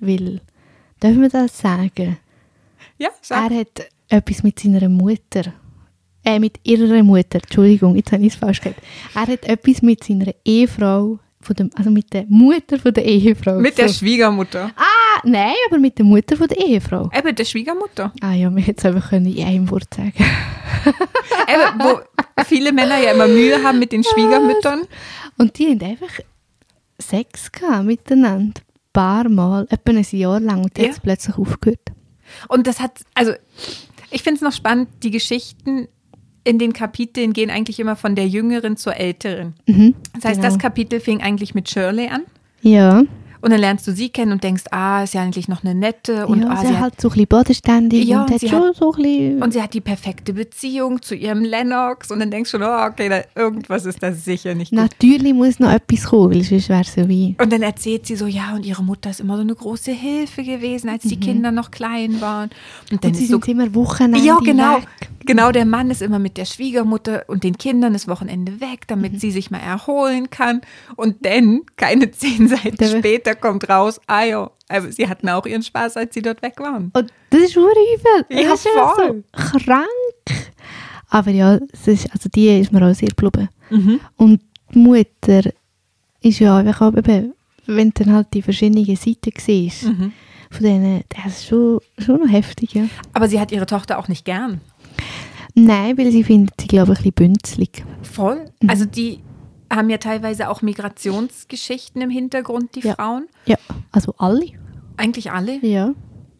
weil, 0.00 0.40
dürfen 1.02 1.22
wir 1.22 1.28
das 1.28 1.58
sagen? 1.58 2.18
Ja, 2.98 3.08
sag. 3.20 3.50
Er 3.50 3.60
hat 3.60 3.90
etwas 4.08 4.42
mit 4.42 4.60
seiner 4.60 4.88
Mutter, 4.88 5.52
äh, 6.24 6.38
mit 6.38 6.58
ihrer 6.64 7.02
Mutter, 7.02 7.38
Entschuldigung, 7.42 7.96
jetzt 7.96 8.12
habe 8.12 8.22
ich 8.22 8.32
es 8.32 8.38
falsch 8.38 8.60
gesagt. 8.60 8.80
Er 9.14 9.26
hat 9.26 9.44
etwas 9.44 9.82
mit 9.82 10.04
seiner 10.04 10.32
Ehefrau, 10.44 11.18
von 11.44 11.56
dem, 11.56 11.70
also 11.74 11.90
mit 11.90 12.12
der 12.12 12.24
Mutter 12.28 12.78
von 12.78 12.92
der 12.92 13.04
Ehefrau. 13.04 13.58
Mit 13.58 13.76
der 13.78 13.88
so. 13.88 13.94
Schwiegermutter. 13.98 14.70
Ah, 14.76 15.20
nein, 15.24 15.54
aber 15.68 15.78
mit 15.78 15.98
der 15.98 16.04
Mutter 16.06 16.36
von 16.36 16.48
der 16.48 16.56
Ehefrau. 16.58 17.10
Eben, 17.16 17.34
der 17.34 17.44
Schwiegermutter. 17.44 18.12
Ah 18.20 18.32
ja, 18.32 18.50
wir 18.50 18.62
hätten 18.62 18.78
es 18.78 18.84
einfach 18.86 19.10
können 19.10 19.26
in 19.26 19.44
einem 19.44 19.70
Wort 19.70 19.92
sagen 19.94 20.12
Eben, 20.86 21.80
wo 21.80 22.00
viele 22.44 22.72
Männer 22.72 22.98
ja 22.98 23.12
immer 23.12 23.28
Mühe 23.28 23.62
haben 23.62 23.78
mit 23.78 23.92
den 23.92 24.02
Schwiegermüttern. 24.04 24.82
Und 25.38 25.58
die 25.58 25.68
haben 25.68 25.82
einfach 25.82 26.20
Sex 26.98 27.52
gehabt 27.52 27.84
miteinander. 27.84 28.60
Ein 28.60 28.92
paar 28.92 29.28
Mal, 29.28 29.66
etwa 29.70 29.90
ein 29.92 30.06
Jahr 30.10 30.40
lang. 30.40 30.64
Und 30.64 30.78
dann 30.78 30.84
Ja. 30.84 30.90
hat 30.90 30.96
es 30.96 31.02
plötzlich 31.02 31.36
aufgehört. 31.36 31.92
Und 32.48 32.66
das 32.66 32.80
hat, 32.80 33.00
also 33.14 33.32
ich 34.10 34.22
finde 34.22 34.36
es 34.36 34.42
noch 34.42 34.52
spannend, 34.52 34.88
die 35.02 35.10
Geschichten 35.10 35.88
in 36.44 36.58
den 36.58 36.72
Kapiteln 36.72 37.32
gehen 37.32 37.50
eigentlich 37.50 37.80
immer 37.80 37.96
von 37.96 38.14
der 38.14 38.28
Jüngeren 38.28 38.76
zur 38.76 38.96
Älteren. 38.96 39.54
Mhm, 39.66 39.94
Das 40.14 40.24
heißt, 40.24 40.40
genau. 40.40 40.48
das 40.52 40.58
Kapitel 40.58 41.00
fing 41.00 41.20
eigentlich 41.22 41.54
mit 41.54 41.68
Shirley 41.70 42.08
an. 42.08 42.22
Ja, 42.62 43.02
Und 43.44 43.50
dann 43.50 43.60
lernst 43.60 43.86
du 43.86 43.92
sie 43.92 44.08
kennen 44.08 44.32
und 44.32 44.42
denkst, 44.42 44.64
ah, 44.70 45.02
ist 45.04 45.12
ja 45.14 45.20
eigentlich 45.22 45.48
noch 45.48 45.62
eine 45.62 45.74
nette. 45.74 46.26
Und, 46.26 46.40
ja 46.42 46.48
ah, 46.48 46.56
sie 46.62 46.68
sie 46.68 46.72
hat, 46.74 46.80
halt 46.80 47.00
so 47.00 47.08
ein 47.08 47.12
bisschen 47.12 47.26
bodenständig 47.28 48.04
Ja, 48.08 48.22
und 48.22 48.30
hat 48.30 48.40
sie 48.40 48.48
schon 48.48 48.72
so 48.74 48.92
ein 48.92 49.02
bisschen... 49.02 49.42
und 49.42 49.52
sie 49.52 49.62
hat 49.62 49.74
die 49.74 49.80
perfekte 49.82 50.32
Beziehung 50.32 51.02
zu 51.02 51.14
ihrem 51.14 51.42
Lennox. 51.44 52.10
Und 52.10 52.20
dann 52.20 52.30
denkst 52.30 52.50
du 52.52 52.58
schon, 52.58 52.66
oh, 52.66 52.86
okay, 52.86 53.08
da, 53.08 53.22
irgendwas 53.40 53.84
ist 53.84 54.02
da 54.02 54.12
sicher 54.12 54.54
nicht 54.54 54.70
gut. 54.70 54.78
Natürlich 54.78 55.34
muss 55.34 55.60
noch 55.60 55.70
etwas 55.72 56.04
kommen, 56.04 56.42
sonst 56.42 56.68
wäre 56.68 56.84
so 56.84 57.08
wie... 57.08 57.36
Und 57.40 57.52
dann 57.52 57.62
erzählt 57.62 58.06
sie 58.06 58.16
so, 58.16 58.26
ja, 58.26 58.54
und 58.54 58.64
ihre 58.64 58.82
Mutter 58.82 59.10
ist 59.10 59.20
immer 59.20 59.36
so 59.36 59.42
eine 59.42 59.54
große 59.54 59.92
Hilfe 59.92 60.42
gewesen, 60.42 60.88
als 60.88 61.02
die 61.02 61.20
Kinder 61.20 61.52
noch 61.52 61.70
klein 61.70 62.20
waren. 62.22 62.50
Und 62.90 63.04
dann 63.04 63.10
Und 63.10 63.16
sie 63.16 63.24
ist 63.24 63.30
so 63.30 63.40
sind 63.40 63.48
immer 63.48 63.74
Wochenende 63.74 64.18
Ja, 64.20 64.38
genau. 64.38 64.76
weg. 64.78 64.86
Genau, 65.26 65.52
der 65.52 65.64
Mann 65.64 65.90
ist 65.90 66.02
immer 66.02 66.18
mit 66.18 66.36
der 66.36 66.44
Schwiegermutter 66.44 67.24
und 67.28 67.44
den 67.44 67.56
Kindern 67.56 67.94
das 67.94 68.06
Wochenende 68.08 68.60
weg, 68.60 68.86
damit 68.88 69.14
Mhm. 69.14 69.18
sie 69.18 69.30
sich 69.30 69.50
mal 69.50 69.58
erholen 69.58 70.28
kann. 70.28 70.60
Und 70.96 71.24
dann, 71.24 71.62
keine 71.76 72.10
zehn 72.10 72.46
Seiten 72.48 72.76
Der- 72.76 72.88
später, 73.34 73.48
kommt 73.48 73.68
raus, 73.68 74.00
ah 74.06 74.24
ja, 74.24 74.50
aber 74.68 74.90
sie 74.92 75.08
hatten 75.08 75.28
auch 75.28 75.46
ihren 75.46 75.62
Spaß, 75.62 75.96
als 75.96 76.14
sie 76.14 76.22
dort 76.22 76.42
weg 76.42 76.58
waren. 76.58 76.90
Und 76.94 77.12
das 77.30 77.40
ist 77.42 77.56
übel. 77.56 77.70
Ja, 78.30 78.50
das 78.50 78.64
ist 78.64 78.68
voll. 78.68 79.24
so 79.36 79.58
krank. 79.58 80.44
Aber 81.10 81.30
ja, 81.30 81.58
es 81.72 81.86
ist, 81.86 82.10
also 82.12 82.28
die 82.28 82.58
ist 82.60 82.72
mir 82.72 82.84
auch 82.88 82.94
sehr 82.94 83.08
geblieben. 83.08 83.48
Mhm. 83.70 84.00
Und 84.16 84.40
die 84.74 84.78
Mutter 84.78 85.50
ist 86.22 86.38
ja 86.40 86.56
einfach 86.56 86.96
eben, 86.96 87.34
wenn 87.66 87.90
du 87.90 88.04
dann 88.04 88.14
halt 88.14 88.28
die 88.34 88.42
verschiedenen 88.42 88.84
Seiten 88.96 89.32
siehst, 89.38 89.84
Mhm. 89.84 90.12
von 90.50 90.62
denen, 90.64 91.04
das 91.08 91.26
ist 91.40 91.46
schon, 91.46 91.80
schon 91.98 92.20
noch 92.20 92.30
heftig, 92.32 92.74
ja. 92.74 92.84
Aber 93.12 93.28
sie 93.28 93.38
hat 93.40 93.52
ihre 93.52 93.66
Tochter 93.66 93.98
auch 93.98 94.08
nicht 94.08 94.24
gern. 94.24 94.60
Nein, 95.54 95.96
weil 95.96 96.10
sie 96.10 96.24
findet 96.24 96.60
sie, 96.60 96.66
glaube 96.66 96.92
ich, 96.94 96.98
ein 97.00 97.12
bisschen 97.12 97.32
bünzlig. 97.32 97.84
Voll. 98.02 98.44
Also 98.66 98.84
die 98.86 99.20
haben 99.74 99.90
ja 99.90 99.98
teilweise 99.98 100.48
auch 100.48 100.62
Migrationsgeschichten 100.62 102.00
im 102.02 102.10
Hintergrund, 102.10 102.74
die 102.74 102.80
Ja. 102.80 102.94
Frauen. 102.94 103.26
Ja, 103.46 103.56
also 103.92 104.14
alle. 104.18 104.46
Eigentlich 104.96 105.30
alle. 105.32 105.58
Ja. 105.64 105.92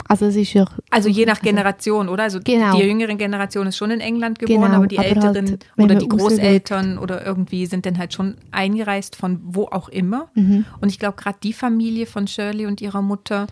Also 0.07 0.27
es 0.27 0.37
ist 0.37 0.53
ja... 0.53 0.67
Also 0.91 1.09
je 1.09 1.25
nach 1.25 1.41
Generation, 1.41 2.11
oder? 2.11 2.25
Also 2.25 2.39
Genau. 2.45 2.77
die 2.77 2.83
jüngere 2.83 3.15
Generation 3.15 3.67
ist 3.69 3.79
schon 3.79 3.91
in 3.91 4.01
England 4.01 4.39
geboren, 4.39 4.61
Genau, 4.63 4.75
aber 4.77 4.87
die 4.87 4.99
aber 4.99 5.09
älteren 5.09 5.49
halt, 5.49 5.67
oder 5.79 5.95
die. 5.95 6.09
Großeltern 6.09 6.99
oder 6.99 7.25
irgendwie 7.25 7.65
sind 7.65 7.87
dann 7.87 7.97
halt 7.97 8.13
schon 8.13 8.37
eingereist 8.51 9.17
von 9.17 9.41
wo 9.43 9.65
auch 9.65 9.89
immer. 9.89 10.29
Mhm. 10.35 10.67
Und 10.83 10.91
ich 10.91 10.99
glaube, 10.99 11.17
gerade 11.17 11.39
die 11.43 11.55
Familie 11.55 12.05
von 12.05 12.27
Shirley 12.27 12.67
und 12.67 12.83
ihrer 12.83 13.01
Mutter 13.01 13.47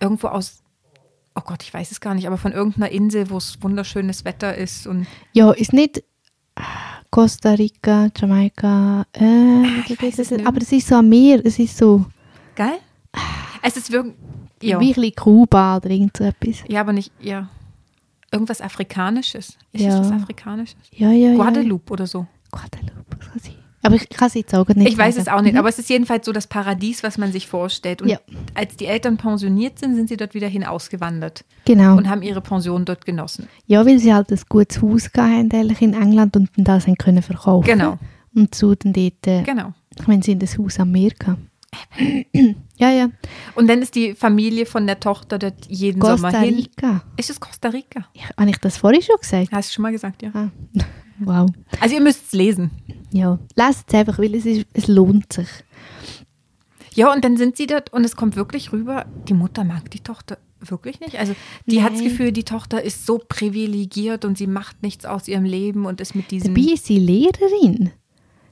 irgendwo 0.00 0.28
aus, 0.28 0.62
oh 1.34 1.42
Gott, 1.44 1.62
ich 1.62 1.72
weiß 1.74 1.90
es 1.90 2.00
gar 2.00 2.14
nicht, 2.14 2.26
aber 2.26 2.38
von 2.38 2.52
irgendeiner 2.52 2.90
Insel, 2.90 3.28
wo 3.28 3.36
es 3.36 3.58
wunderschönes 3.62 4.24
Wetter 4.24 4.54
ist 4.56 4.86
und 4.86 5.06
Ja, 5.34 5.50
ist 5.52 5.74
nicht 5.74 6.02
Costa 7.10 7.50
Rica, 7.54 8.08
Jamaika, 8.16 9.04
äh, 9.14 9.80
ich 9.88 10.00
weiß 10.00 10.18
es 10.20 10.30
nicht. 10.30 10.46
aber 10.46 10.58
es 10.62 10.70
ist 10.72 10.86
so 10.86 10.94
am 10.96 11.08
Meer, 11.08 11.40
es 11.44 11.58
ist 11.58 11.76
so 11.76 12.04
geil. 12.54 12.78
Es 13.62 13.76
ist 13.76 13.90
wirklich, 13.90 14.14
ja, 14.62 14.78
wie 14.80 14.88
ein 14.90 14.94
bisschen 14.94 15.14
Kuba 15.16 15.76
oder 15.78 15.90
irgend 15.90 16.16
so 16.16 16.24
etwas. 16.24 16.62
ja, 16.68 16.80
aber 16.82 16.92
nicht, 16.92 17.10
ja, 17.20 17.48
irgendwas 18.30 18.60
Afrikanisches. 18.60 19.58
Ist 19.72 19.82
Ja. 19.82 20.00
es 20.00 20.06
was 20.08 20.22
Afrikanisches? 20.22 20.78
Ja, 20.92 21.10
ja, 21.10 21.30
ja. 21.30 21.34
Guadeloupe 21.36 21.92
oder 21.92 22.06
so. 22.06 22.26
Guadeloupe. 22.52 23.16
Aber 23.82 23.94
ich 23.94 24.08
kann 24.10 24.28
es 24.28 24.34
jetzt 24.34 24.54
auch 24.54 24.68
nicht 24.68 24.88
Ich 24.88 24.98
weiß 24.98 25.14
sagen. 25.16 25.26
es 25.26 25.32
auch 25.32 25.40
nicht, 25.40 25.56
aber 25.56 25.68
es 25.68 25.78
ist 25.78 25.88
jedenfalls 25.88 26.26
so 26.26 26.32
das 26.32 26.46
Paradies, 26.46 27.02
was 27.02 27.16
man 27.16 27.32
sich 27.32 27.46
vorstellt. 27.48 28.02
Und 28.02 28.08
Ja. 28.08 28.18
als 28.54 28.76
die 28.76 28.86
Eltern 28.86 29.16
pensioniert 29.16 29.78
sind, 29.78 29.94
sind 29.94 30.08
sie 30.08 30.16
dort 30.18 30.34
wieder 30.34 30.48
hinausgewandert 30.48 31.44
Genau. 31.64 31.96
und 31.96 32.08
haben 32.08 32.22
ihre 32.22 32.40
Pension 32.42 32.84
dort 32.84 33.06
genossen. 33.06 33.48
ja, 33.66 33.84
weil 33.86 33.98
sie 33.98 34.12
halt 34.12 34.30
ein 34.30 34.40
gutes 34.48 34.82
Haus 34.82 35.08
haben 35.16 35.50
eigentlich 35.52 35.80
in 35.80 35.94
England 35.94 36.36
und 36.36 36.50
dann 36.56 36.64
das 36.64 36.86
haben 36.86 36.96
können 36.96 37.22
verkaufen. 37.22 37.66
Genau. 37.66 37.98
Und 38.34 38.54
so 38.54 38.74
dann 38.74 38.92
dort, 38.92 39.26
äh, 39.26 39.42
Genau. 39.42 39.72
ich 39.98 40.06
meine, 40.06 40.22
sie 40.22 40.32
haben 40.32 40.38
das 40.40 40.58
Haus 40.58 40.78
am 40.78 40.92
Meer 40.92 41.10
gehabt. 41.18 41.40
ja, 42.78 42.90
ja. 42.90 43.08
Und 43.54 43.68
dann 43.68 43.80
ist 43.80 43.94
die 43.94 44.14
Familie 44.14 44.66
von 44.66 44.86
der 44.86 45.00
Tochter 45.00 45.38
dort 45.38 45.66
jeden 45.68 46.00
Costa 46.00 46.16
Sommer 46.30 46.38
hin. 46.40 46.54
Rica. 46.56 47.02
Ist 47.16 47.30
es 47.30 47.40
Costa 47.40 47.68
Rica? 47.68 48.06
Ich, 48.12 48.24
habe 48.36 48.50
ich 48.50 48.58
das 48.58 48.76
vorhin 48.76 49.02
schon 49.02 49.16
gesagt? 49.20 49.48
Hast 49.52 49.70
du 49.70 49.74
schon 49.74 49.82
mal 49.82 49.92
gesagt, 49.92 50.22
ja. 50.22 50.30
Ah. 50.34 50.48
Wow. 51.20 51.50
Also 51.80 51.94
ihr 51.94 52.00
müsst 52.00 52.26
es 52.26 52.32
lesen. 52.32 52.70
Ja, 53.12 53.38
lasst 53.54 53.84
es 53.88 53.94
einfach, 53.94 54.18
weil 54.18 54.34
es, 54.34 54.46
ist, 54.46 54.66
es 54.72 54.88
lohnt 54.88 55.32
sich. 55.32 55.48
Ja, 56.94 57.12
und 57.12 57.24
dann 57.24 57.36
sind 57.36 57.56
sie 57.56 57.66
dort 57.66 57.92
und 57.92 58.04
es 58.04 58.16
kommt 58.16 58.36
wirklich 58.36 58.72
rüber, 58.72 59.06
die 59.28 59.34
Mutter 59.34 59.64
mag 59.64 59.90
die 59.90 60.00
Tochter 60.00 60.38
wirklich 60.60 61.00
nicht. 61.00 61.18
Also 61.18 61.34
die 61.66 61.82
hat 61.82 61.92
das. 61.94 62.02
Gefühl, 62.02 62.32
die 62.32 62.44
Tochter 62.44 62.82
ist 62.82 63.06
so 63.06 63.18
privilegiert 63.18 64.24
und 64.24 64.36
sie 64.36 64.46
macht 64.46 64.82
nichts 64.82 65.04
aus 65.06 65.28
ihrem 65.28 65.44
Leben 65.44 65.86
und 65.86 66.00
ist 66.00 66.14
mit 66.14 66.30
diesem... 66.30 66.54
Dabei 66.54 66.72
ist 66.72 66.86
sie 66.86 66.98
Lehrerin. 66.98 67.90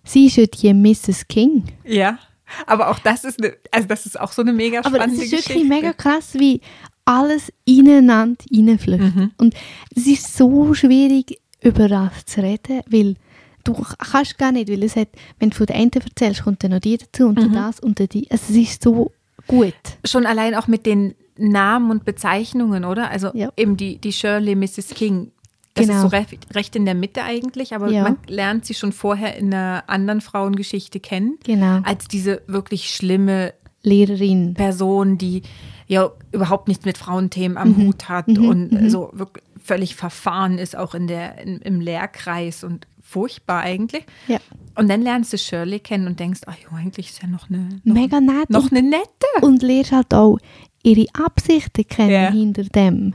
Sie 0.04 0.26
ist 0.26 0.36
ja 0.36 0.46
die 0.46 0.72
Mrs. 0.72 1.28
King. 1.28 1.64
Ja, 1.84 2.18
aber 2.66 2.88
auch 2.88 2.98
das 3.00 3.24
ist 3.24 3.42
eine, 3.42 3.54
also 3.70 3.88
das 3.88 4.06
ist 4.06 4.18
auch 4.18 4.32
so 4.32 4.42
eine 4.42 4.52
mega 4.52 4.78
Aber 4.80 4.88
es 4.88 4.94
spannende 4.94 5.24
ist 5.24 5.32
wirklich 5.32 5.46
Geschichte. 5.46 5.68
mega 5.68 5.92
krass, 5.92 6.34
wie 6.34 6.60
alles 7.04 7.52
ineinander 7.64 8.42
reinfließt. 8.50 9.16
Mhm. 9.16 9.32
Und 9.36 9.54
es 9.94 10.06
ist 10.06 10.36
so 10.36 10.72
schwierig, 10.74 11.40
über 11.62 11.88
das 11.88 12.24
zu 12.26 12.42
reden, 12.42 12.82
weil 12.88 13.16
du 13.64 13.74
kannst 13.98 14.38
gar 14.38 14.52
nicht, 14.52 14.70
weil 14.70 14.82
es 14.84 14.96
hat, 14.96 15.08
wenn 15.38 15.50
du 15.50 15.56
von 15.56 15.66
der 15.66 15.76
einen 15.76 15.90
erzählst, 15.92 16.44
kommt 16.44 16.62
dann 16.64 16.70
noch 16.72 16.80
die 16.80 16.96
dazu 16.98 17.26
und 17.26 17.38
Mhm. 17.40 17.52
das 17.52 17.80
und 17.80 17.98
dann 18.00 18.08
die. 18.08 18.30
Also 18.30 18.44
es 18.52 18.56
ist 18.56 18.82
so 18.82 19.12
gut. 19.46 19.74
Schon 20.04 20.26
allein 20.26 20.54
auch 20.54 20.66
mit 20.68 20.86
den 20.86 21.14
Namen 21.36 21.90
und 21.90 22.04
Bezeichnungen, 22.04 22.84
oder? 22.84 23.10
Also 23.10 23.30
Ja. 23.34 23.50
eben 23.56 23.76
die, 23.76 23.98
die 23.98 24.12
Shirley 24.12 24.54
Mrs. 24.56 24.88
King. 24.90 25.30
Das 25.74 25.86
Genau. 25.86 25.98
ist 25.98 26.02
so 26.02 26.08
recht, 26.08 26.54
recht 26.54 26.74
in 26.74 26.84
der 26.86 26.94
Mitte 26.94 27.22
eigentlich, 27.22 27.74
aber 27.74 27.88
Ja. 27.90 28.02
man 28.02 28.16
lernt 28.26 28.64
sie 28.64 28.74
schon 28.74 28.90
vorher 28.92 29.36
in 29.36 29.54
einer 29.54 29.84
anderen 29.86 30.20
Frauengeschichte 30.20 30.98
kennen. 30.98 31.38
Genau. 31.44 31.80
Als 31.84 32.08
diese 32.08 32.42
wirklich 32.48 32.90
schlimme 32.94 33.54
Lehrerin. 33.84 34.54
Person, 34.54 35.18
die 35.18 35.42
ja 35.86 36.10
überhaupt 36.32 36.66
nichts 36.68 36.84
mit 36.84 36.98
Frauenthemen 36.98 37.56
am 37.56 37.70
Mhm. 37.70 37.86
Hut 37.86 38.08
hat 38.08 38.26
und 38.28 38.90
so 38.90 39.10
wirklich 39.12 39.44
völlig 39.68 39.94
verfahren 39.96 40.58
ist, 40.58 40.74
auch 40.76 40.94
in 40.94 41.06
der, 41.06 41.38
in, 41.38 41.58
im 41.58 41.80
Lehrkreis 41.80 42.64
und 42.64 42.86
furchtbar 43.02 43.60
eigentlich. 43.60 44.04
Ja. 44.26 44.38
Und 44.74 44.88
dann 44.88 45.02
lernst 45.02 45.32
du 45.32 45.38
Shirley 45.38 45.78
kennen 45.80 46.06
und 46.06 46.18
denkst, 46.18 46.40
ach 46.46 46.56
jo, 46.56 46.70
eigentlich 46.74 47.10
ist 47.10 47.22
ja 47.22 47.28
noch 47.28 47.50
eine, 47.50 47.68
noch, 47.84 47.94
Mega 47.94 48.20
nett. 48.20 48.48
noch 48.50 48.70
eine 48.70 48.82
nette. 48.82 49.26
und 49.42 49.62
lernst 49.62 49.92
halt 49.92 50.14
auch 50.14 50.38
ihre 50.82 51.06
Absichten 51.14 51.86
kennen 51.86 52.10
Ja. 52.10 52.30
hinter 52.30 52.64
dem. 52.64 53.14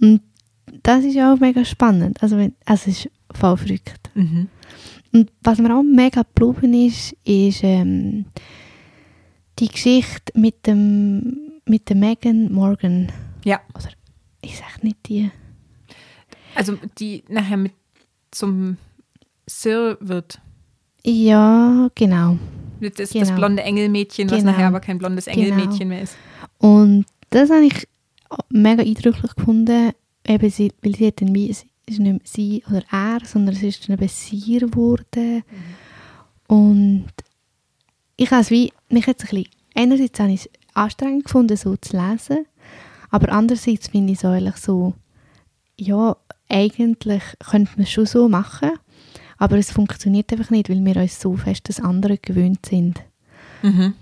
Und 0.00 0.20
das 0.84 1.04
ist 1.04 1.18
auch 1.18 1.38
mega 1.40 1.64
spannend. 1.64 2.22
Also, 2.22 2.36
also 2.36 2.50
es 2.66 2.86
ist 2.86 3.10
voll 3.34 3.56
verrückt. 3.56 4.10
Mhm. 4.14 4.48
Und 5.12 5.32
was 5.42 5.58
mir 5.58 5.74
auch 5.76 5.82
mega 5.82 6.22
geblieben 6.22 6.72
ist, 6.86 7.12
ist 7.24 7.64
ähm, 7.64 8.26
die 9.58 9.68
Geschichte 9.68 10.32
mit 10.38 10.66
dem 10.66 11.36
mit 11.66 11.88
der 11.88 11.96
Megan 11.96 12.52
Morgan. 12.52 13.10
Ja, 13.44 13.60
Oder 13.74 13.88
ich 14.42 14.56
sag 14.56 14.82
nicht 14.84 14.96
die. 15.08 15.30
Also 16.54 16.76
die 16.98 17.24
nachher 17.28 17.56
mit 17.56 17.72
zum 18.30 18.76
Sir 19.46 19.96
wird. 20.00 20.40
Ja, 21.04 21.88
genau. 21.94 22.38
Das 22.80 23.10
Genau. 23.10 23.34
blonde 23.34 23.62
Engelmädchen, 23.62 24.30
was 24.30 24.38
Genau. 24.40 24.52
nachher 24.52 24.66
aber 24.68 24.80
kein 24.80 24.98
blondes 24.98 25.26
Genau. 25.26 25.38
Engelmädchen 25.38 25.88
mehr 25.88 26.02
ist. 26.02 26.16
Und 26.58 27.04
das 27.30 27.50
habe 27.50 27.64
ich 27.66 27.86
mega 28.50 28.82
eindrücklich 28.82 29.34
gefunden, 29.34 29.92
eben 30.26 30.50
sie, 30.50 30.72
weil 30.82 30.94
sie 30.94 31.06
hat 31.08 31.20
dann 31.20 31.34
wie, 31.34 31.50
es 31.50 31.64
ist 31.86 31.98
nicht 31.98 32.12
mehr 32.12 32.20
sie 32.24 32.62
oder 32.68 32.82
er, 32.90 33.18
sondern 33.24 33.54
es 33.54 33.62
ist 33.62 33.88
dann 33.88 33.96
eben 33.98 34.08
sie 34.08 34.58
geworden. 34.58 35.42
Und 36.46 37.06
ich 38.16 38.30
habe 38.30 38.42
es 38.42 38.50
wie, 38.50 38.72
mich 38.88 39.06
hat 39.06 39.18
es 39.22 39.24
ein 39.30 39.36
bisschen, 39.36 39.48
einerseits 39.74 40.20
habe 40.20 40.32
ich 40.32 40.40
es 40.46 40.50
anstrengend 40.74 41.24
gefunden, 41.24 41.56
so 41.56 41.76
zu 41.76 41.96
lesen, 41.96 42.46
aber 43.10 43.32
andererseits 43.32 43.88
finde 43.88 44.12
ich 44.12 44.18
es 44.18 44.24
ehrlich 44.24 44.56
so, 44.56 44.94
ja, 45.76 46.16
eigentlich 46.50 47.22
könnte 47.38 47.72
man 47.76 47.84
es 47.84 47.90
schon 47.90 48.06
so 48.06 48.28
machen, 48.28 48.70
aber 49.38 49.56
es 49.58 49.70
funktioniert 49.70 50.30
einfach 50.32 50.50
nicht, 50.50 50.68
weil 50.68 50.84
wir 50.84 50.96
uns 50.96 51.20
so 51.20 51.36
fest 51.36 51.68
das 51.68 51.80
andere 51.80 52.18
gewöhnt 52.18 52.66
sind. 52.66 53.00
Mhm. 53.62 53.94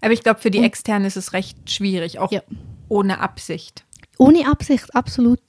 Aber 0.00 0.12
ich 0.12 0.22
glaube, 0.22 0.40
für 0.40 0.50
die 0.50 0.58
Externen 0.64 1.06
ist 1.06 1.16
es 1.16 1.32
recht 1.32 1.70
schwierig, 1.70 2.18
auch 2.18 2.32
Ja. 2.32 2.42
ohne 2.88 3.20
Absicht. 3.20 3.84
Ohne 4.18 4.48
Absicht, 4.50 4.94
absolut. 4.94 5.40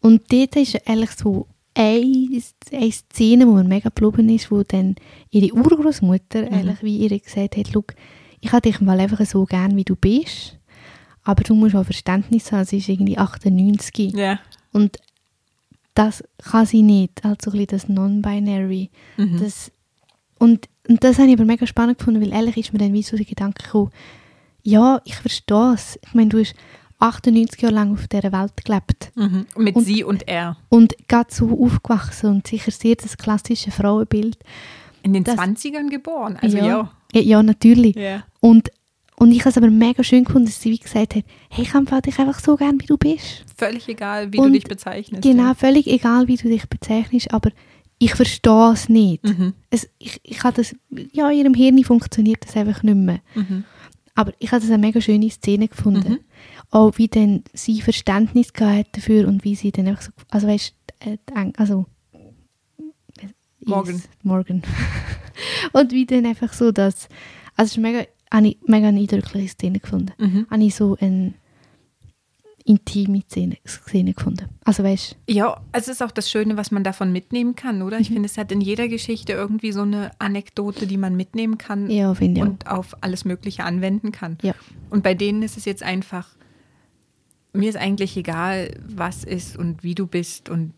Und 0.00 0.32
dort 0.32 0.56
ist 0.56 0.74
ehrlich 0.86 1.10
so 1.10 1.46
eine, 1.74 2.42
eine 2.72 2.92
Szene, 2.92 3.46
wo 3.46 3.52
mir 3.52 3.64
mega 3.64 3.90
geblieben 3.90 4.28
ist, 4.28 4.50
wo 4.50 4.62
dann 4.62 4.96
ihre 5.30 5.54
Urgroßmutter 5.54 6.42
Mhm. 6.42 6.52
ehrlich 6.52 6.82
wie 6.82 6.98
ihr 6.98 7.18
gesagt 7.20 7.56
hat, 7.56 7.68
«Schau, 7.72 7.84
ich 8.40 8.52
habe 8.52 8.62
dich 8.62 8.80
mal 8.80 8.98
einfach 8.98 9.24
so 9.26 9.44
gern, 9.44 9.76
wie 9.76 9.84
du 9.84 9.94
bist, 9.96 10.58
aber 11.22 11.42
du 11.44 11.54
musst 11.54 11.76
auch 11.76 11.84
Verständnis 11.84 12.50
haben, 12.52 12.64
sie 12.64 12.78
ist 12.78 12.88
irgendwie 12.88 13.18
98 13.18 14.12
Ja. 14.14 14.40
und 14.72 14.96
das 15.94 16.22
kann 16.42 16.66
sie 16.66 16.82
nicht, 16.82 17.24
also 17.24 17.50
ein 17.50 17.52
bisschen 17.52 17.66
das 17.66 17.88
Non-Binary. 17.88 18.90
Mhm. 19.16 19.38
Das, 19.40 19.70
und, 20.38 20.68
und 20.88 21.02
das 21.04 21.18
habe 21.18 21.28
ich 21.28 21.34
aber 21.34 21.44
mega 21.44 21.66
spannend 21.66 21.98
gefunden, 21.98 22.20
weil 22.22 22.32
ehrlich 22.32 22.56
ist 22.56 22.72
mir 22.72 22.78
dann 22.78 22.92
wie 22.92 23.02
so 23.02 23.16
der 23.16 23.26
Gedanke 23.26 23.62
gekommen, 23.64 23.90
ja, 24.62 25.00
ich 25.04 25.16
verstehe 25.16 25.72
es. 25.74 25.98
Ich 26.06 26.14
meine, 26.14 26.28
du 26.28 26.38
hast 26.40 26.54
98 26.98 27.60
Jahre 27.62 27.74
lang 27.74 27.92
auf 27.92 28.06
dieser 28.08 28.30
Welt 28.32 28.52
gelebt 28.64 29.10
Mhm. 29.14 29.46
Mit 29.56 29.74
Und- 29.76 29.84
sie 29.84 30.04
und 30.04 30.28
er. 30.28 30.56
und 30.68 30.94
gerade 31.08 31.32
so 31.32 31.58
aufgewachsen 31.64 32.30
und 32.30 32.46
sicher 32.46 32.70
sehr 32.70 32.94
das 32.96 33.16
klassische 33.16 33.70
Frauenbild. 33.70 34.38
In 35.02 35.14
den 35.14 35.24
Das- 35.24 35.36
20ern 35.36 35.88
geboren. 35.88 36.36
Also 36.42 36.58
ja. 36.58 36.90
Ja, 37.12 37.20
ja 37.22 37.42
natürlich. 37.42 37.96
Ja. 37.96 38.22
Und, 38.40 38.70
und 39.20 39.30
ich 39.32 39.40
habe 39.40 39.50
es 39.50 39.56
aber 39.58 39.70
mega 39.70 40.02
schön 40.02 40.24
gefunden, 40.24 40.46
dass 40.46 40.60
sie 40.60 40.70
wie 40.70 40.78
gesagt 40.78 41.14
hat, 41.14 41.24
hey, 41.50 41.64
ich 41.64 41.74
empfehle 41.74 42.02
dich 42.02 42.18
einfach 42.18 42.40
so 42.40 42.56
gern, 42.56 42.80
wie 42.80 42.86
du 42.86 42.96
bist. 42.96 43.44
Völlig 43.56 43.86
egal, 43.88 44.32
wie 44.32 44.38
Und 44.38 44.46
du 44.48 44.52
dich 44.52 44.64
bezeichnest. 44.64 45.22
Genau, 45.22 45.54
völlig 45.54 45.86
egal, 45.86 46.26
wie 46.26 46.36
du 46.36 46.48
dich 46.48 46.68
bezeichnest, 46.68 47.32
aber 47.32 47.50
ich 47.98 48.14
verstehe 48.14 48.72
es 48.72 48.88
nicht. 48.88 49.24
Ja. 49.26 49.34
Mhm. 49.34 49.52
Es, 49.68 49.88
ich, 49.98 50.20
ich 50.24 50.42
habe 50.42 50.56
das, 50.56 50.74
ja, 51.12 51.30
in 51.30 51.38
ihrem 51.38 51.54
Hirn 51.54 51.84
funktioniert 51.84 52.44
das 52.46 52.56
einfach 52.56 52.82
nicht 52.82 52.96
mehr. 52.96 53.20
Mhm. 53.34 53.64
Aber 54.14 54.32
ich 54.38 54.50
habe 54.52 54.60
das 54.62 54.70
eine 54.70 54.78
mega 54.84 55.00
schöne 55.00 55.30
Szene 55.30 55.68
gefunden. 55.68 56.12
Mhm. 56.12 56.18
Auch 56.70 56.96
wie 56.98 57.08
dann 57.08 57.44
sie 57.52 57.80
Verständnis 57.82 58.52
gehabt 58.54 58.96
dafür 58.96 59.28
und 59.28 59.44
wie 59.44 59.54
sie 59.54 59.70
dann 59.70 59.86
einfach 59.86 60.02
so, 60.02 60.10
also 60.30 60.46
weißt 60.48 60.74
äh, 61.00 61.18
die 61.28 61.34
Eng- 61.34 61.52
also 61.58 61.86
Morgan. 63.64 63.96
Is- 63.96 64.08
Morgan. 64.22 64.62
und 65.72 65.92
wie 65.92 66.06
dann 66.06 66.26
einfach 66.26 66.52
so 66.52 66.72
das, 66.72 67.08
also 67.56 67.68
es 67.68 67.72
ist 67.72 67.78
mega, 67.78 68.04
habe 68.32 68.48
ich 68.48 68.58
mega 68.66 68.88
eine 68.88 69.00
eindrückliche 69.00 69.48
Szene 69.48 69.80
gefunden. 69.80 70.12
Mhm. 70.18 70.46
Habe 70.50 70.62
ich 70.64 70.74
so 70.74 70.96
eine 71.00 71.34
intime 72.64 73.22
Szene, 73.28 73.56
Szene 73.66 74.12
gefunden. 74.12 74.46
Also 74.64 74.84
weißt 74.84 75.16
Ja, 75.28 75.60
es 75.72 75.88
ist 75.88 76.02
auch 76.02 76.10
das 76.10 76.30
Schöne, 76.30 76.56
was 76.56 76.70
man 76.70 76.84
davon 76.84 77.10
mitnehmen 77.10 77.54
kann, 77.56 77.82
oder? 77.82 77.96
Mhm. 77.96 78.02
Ich 78.02 78.08
finde, 78.10 78.26
es 78.26 78.38
hat 78.38 78.52
in 78.52 78.60
jeder 78.60 78.86
Geschichte 78.88 79.32
irgendwie 79.32 79.72
so 79.72 79.82
eine 79.82 80.10
Anekdote, 80.18 80.86
die 80.86 80.96
man 80.98 81.16
mitnehmen 81.16 81.58
kann 81.58 81.90
ja, 81.90 82.12
ich 82.12 82.38
auch. 82.38 82.42
und 82.42 82.66
auf 82.66 82.96
alles 83.02 83.24
Mögliche 83.24 83.64
anwenden 83.64 84.12
kann. 84.12 84.38
Ja. 84.42 84.54
Und 84.90 85.02
bei 85.02 85.14
denen 85.14 85.42
ist 85.42 85.56
es 85.56 85.64
jetzt 85.64 85.82
einfach, 85.82 86.28
mir 87.52 87.68
ist 87.70 87.76
eigentlich 87.76 88.16
egal, 88.16 88.70
was 88.86 89.24
ist 89.24 89.56
und 89.56 89.82
wie 89.82 89.94
du 89.94 90.06
bist 90.06 90.48
und 90.48 90.72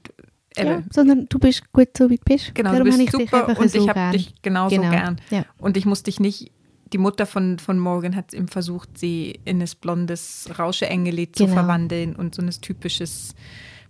äh, 0.57 0.67
ja, 0.67 0.83
sondern 0.91 1.27
du 1.29 1.39
bist 1.39 1.73
gut 1.73 1.89
so, 1.97 2.09
wie 2.11 2.17
du 2.17 2.25
bist. 2.25 2.55
Genau, 2.55 2.71
Darum 2.73 2.85
du 2.91 2.97
bist 2.97 3.01
ich 3.01 3.11
dich 3.11 3.31
super 3.31 3.49
einfach 3.49 3.63
und 3.63 3.71
so 3.71 3.79
ich 3.79 3.89
habe 3.89 3.99
gern. 3.99 4.13
dich 4.13 4.35
genauso 4.43 4.77
Genau. 4.77 4.91
gern. 4.91 5.21
Ja. 5.31 5.45
Und 5.59 5.77
ich 5.77 5.85
muss 5.85 6.03
dich 6.03 6.21
nicht, 6.21 6.53
die 6.93 6.99
Mutter 6.99 7.27
von, 7.27 7.59
von 7.59 7.79
Morgan 7.79 8.15
hat 8.17 8.35
eben 8.35 8.49
versucht, 8.49 8.99
sie 8.99 9.41
in 9.45 9.61
ein 9.63 9.69
blondes 9.81 10.49
Rauscheengeli 10.59 11.33
zu 11.33 11.45
Genau. 11.45 11.55
verwandeln 11.57 12.15
und 12.17 12.35
so 12.35 12.43
ein 12.43 12.51
typisches 12.51 13.35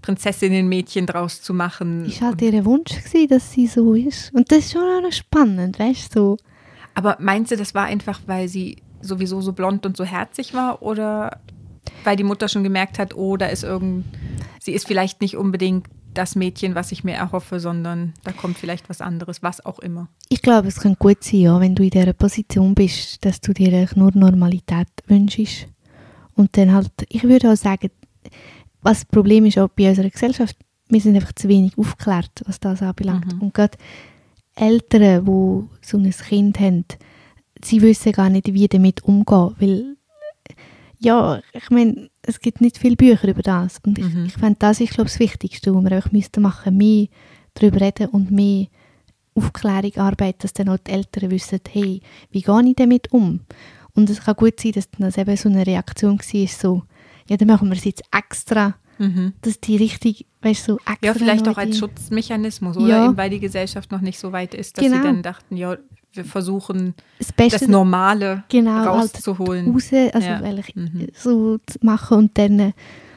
Prinzessinnenmädchen 0.02 1.06
draus 1.06 1.42
zu 1.42 1.54
machen. 1.54 2.06
Ist 2.06 2.20
halt 2.20 2.42
ihr 2.42 2.64
Wunsch 2.64 2.90
gewesen, 3.04 3.28
dass 3.28 3.52
sie 3.52 3.66
so 3.66 3.94
ist. 3.94 4.32
Und 4.34 4.50
das 4.50 4.58
ist 4.60 4.72
schon 4.72 4.82
auch 4.82 5.00
noch 5.02 5.12
spannend, 5.12 5.78
weißt 5.78 6.14
du? 6.16 6.20
So. 6.20 6.36
Aber 6.94 7.16
meinst 7.20 7.50
du, 7.52 7.56
das 7.56 7.74
war 7.74 7.84
einfach, 7.84 8.20
weil 8.26 8.48
sie 8.48 8.78
sowieso 9.00 9.40
so 9.40 9.52
blond 9.52 9.86
und 9.86 9.96
so 9.96 10.04
herzig 10.04 10.54
war 10.54 10.82
oder 10.82 11.40
weil 12.04 12.16
die 12.16 12.24
Mutter 12.24 12.48
schon 12.48 12.62
gemerkt 12.62 12.98
hat, 12.98 13.16
oh, 13.16 13.36
da 13.36 13.46
ist 13.46 13.62
irgend, 13.64 14.04
sie 14.60 14.72
ist 14.72 14.86
vielleicht 14.86 15.20
nicht 15.20 15.36
unbedingt 15.36 15.86
das 16.14 16.34
Mädchen, 16.36 16.74
was 16.74 16.92
ich 16.92 17.04
mir 17.04 17.14
erhoffe, 17.14 17.60
sondern 17.60 18.14
da 18.24 18.32
kommt 18.32 18.58
vielleicht 18.58 18.88
was 18.88 19.00
anderes, 19.00 19.42
was 19.42 19.64
auch 19.64 19.78
immer. 19.78 20.08
Ich 20.28 20.42
glaube, 20.42 20.68
es 20.68 20.80
kann 20.80 20.96
gut 20.98 21.22
sein, 21.24 21.40
ja, 21.40 21.60
wenn 21.60 21.74
du 21.74 21.82
in 21.82 21.90
dieser 21.90 22.12
Position 22.12 22.74
bist, 22.74 23.24
dass 23.24 23.40
du 23.40 23.52
dir 23.52 23.88
nur 23.94 24.12
Normalität 24.14 24.88
wünschst. 25.06 25.68
Und 26.34 26.56
dann 26.56 26.72
halt, 26.72 26.92
ich 27.08 27.22
würde 27.24 27.52
auch 27.52 27.56
sagen, 27.56 27.90
was 28.82 29.00
das 29.00 29.04
Problem 29.04 29.44
ist 29.46 29.58
auch 29.58 29.68
bei 29.68 29.88
unserer 29.88 30.10
Gesellschaft, 30.10 30.56
wir 30.88 31.00
sind 31.00 31.14
einfach 31.16 31.32
zu 31.32 31.48
wenig 31.48 31.76
aufgeklärt, 31.78 32.42
was 32.46 32.60
das 32.60 32.82
anbelangt. 32.82 33.34
Mhm. 33.34 33.42
Und 33.42 33.54
gerade 33.54 33.78
Eltern, 34.54 35.24
die 35.24 35.86
so 35.86 35.98
ein 35.98 36.10
Kind 36.10 36.60
haben, 36.60 36.84
sie 37.64 37.80
wissen 37.80 38.12
gar 38.12 38.28
nicht, 38.28 38.52
wie 38.52 38.68
damit 38.68 39.02
umgehen, 39.04 39.54
weil 39.58 39.96
ja, 41.02 41.40
ich 41.52 41.70
meine, 41.70 42.08
es 42.22 42.40
gibt 42.40 42.60
nicht 42.60 42.78
viele 42.78 42.96
Bücher 42.96 43.28
über 43.28 43.42
das 43.42 43.80
und 43.84 43.98
ich, 43.98 44.06
Mhm. 44.14 44.26
ich 44.26 44.34
finde, 44.34 44.56
das 44.58 44.80
ist, 44.80 44.92
glaube 44.94 45.08
ich, 45.08 45.14
das 45.14 45.20
Wichtigste, 45.20 45.74
was 45.74 45.82
wir 45.84 45.92
einfach 45.92 46.12
müssten 46.12 46.42
machen, 46.42 46.76
mehr 46.76 47.06
darüber 47.54 47.80
reden 47.80 48.08
und 48.08 48.30
mehr 48.30 48.66
Aufklärung 49.34 49.96
arbeiten, 49.96 50.38
dass 50.42 50.52
dann 50.52 50.68
auch 50.68 50.78
die 50.78 50.90
Eltern 50.92 51.30
wissen, 51.30 51.60
hey, 51.70 52.00
wie 52.30 52.42
gehe 52.42 52.62
ich 52.68 52.76
damit 52.76 53.12
um? 53.12 53.40
Und 53.94 54.10
es 54.10 54.20
kann 54.22 54.36
gut 54.36 54.60
sein, 54.60 54.72
dass 54.72 54.90
dann 54.90 55.02
das 55.02 55.18
eben 55.18 55.36
so 55.36 55.48
eine 55.48 55.66
Reaktion 55.66 56.18
war, 56.18 56.46
so, 56.48 56.82
ja, 57.28 57.36
dann 57.36 57.48
machen 57.48 57.68
wir 57.68 57.76
es 57.76 57.84
jetzt 57.84 58.02
extra, 58.16 58.74
Mhm. 58.98 59.32
dass 59.40 59.58
die 59.58 59.76
richtig, 59.76 60.26
weißt 60.42 60.68
du, 60.68 60.72
so 60.74 60.78
extra 60.86 61.06
Ja, 61.06 61.14
vielleicht 61.14 61.48
auch 61.48 61.56
als 61.56 61.78
Schutzmechanismus, 61.78 62.76
oder? 62.76 62.86
Ja. 62.88 63.04
Eben 63.06 63.16
weil 63.16 63.30
die 63.30 63.40
Gesellschaft 63.40 63.90
noch 63.90 64.02
nicht 64.02 64.18
so 64.18 64.32
weit 64.32 64.54
ist, 64.54 64.76
dass 64.76 64.84
Genau. 64.84 64.98
sie 64.98 65.02
dann 65.02 65.22
dachten, 65.22 65.56
ja, 65.56 65.76
wir 66.14 66.24
versuchen 66.24 66.94
das 67.18 67.32
Beste 67.32 67.60
das 67.60 67.68
Normale 67.68 68.44
genau, 68.48 68.72
halt 68.72 68.88
rauszuholen. 68.88 69.72
raus, 69.72 69.90
also 69.92 70.26
Ja. 70.26 70.40
Mhm. 70.74 71.08
so 71.14 71.58
zu 71.58 71.78
machen 71.82 72.18
und 72.18 72.38
dann 72.38 72.58
äh, 72.58 72.72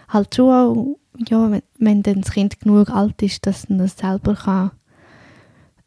halt 0.09 0.35
schon 0.35 0.49
auch, 0.49 0.97
ja, 1.27 1.51
wenn, 1.51 1.61
wenn 1.77 2.03
dann 2.03 2.21
das 2.21 2.31
Kind 2.31 2.59
genug 2.59 2.89
alt 2.89 3.21
ist, 3.21 3.45
dass 3.45 3.69
man 3.69 3.79
das 3.79 3.97
selber 3.97 4.35
kann 4.35 4.71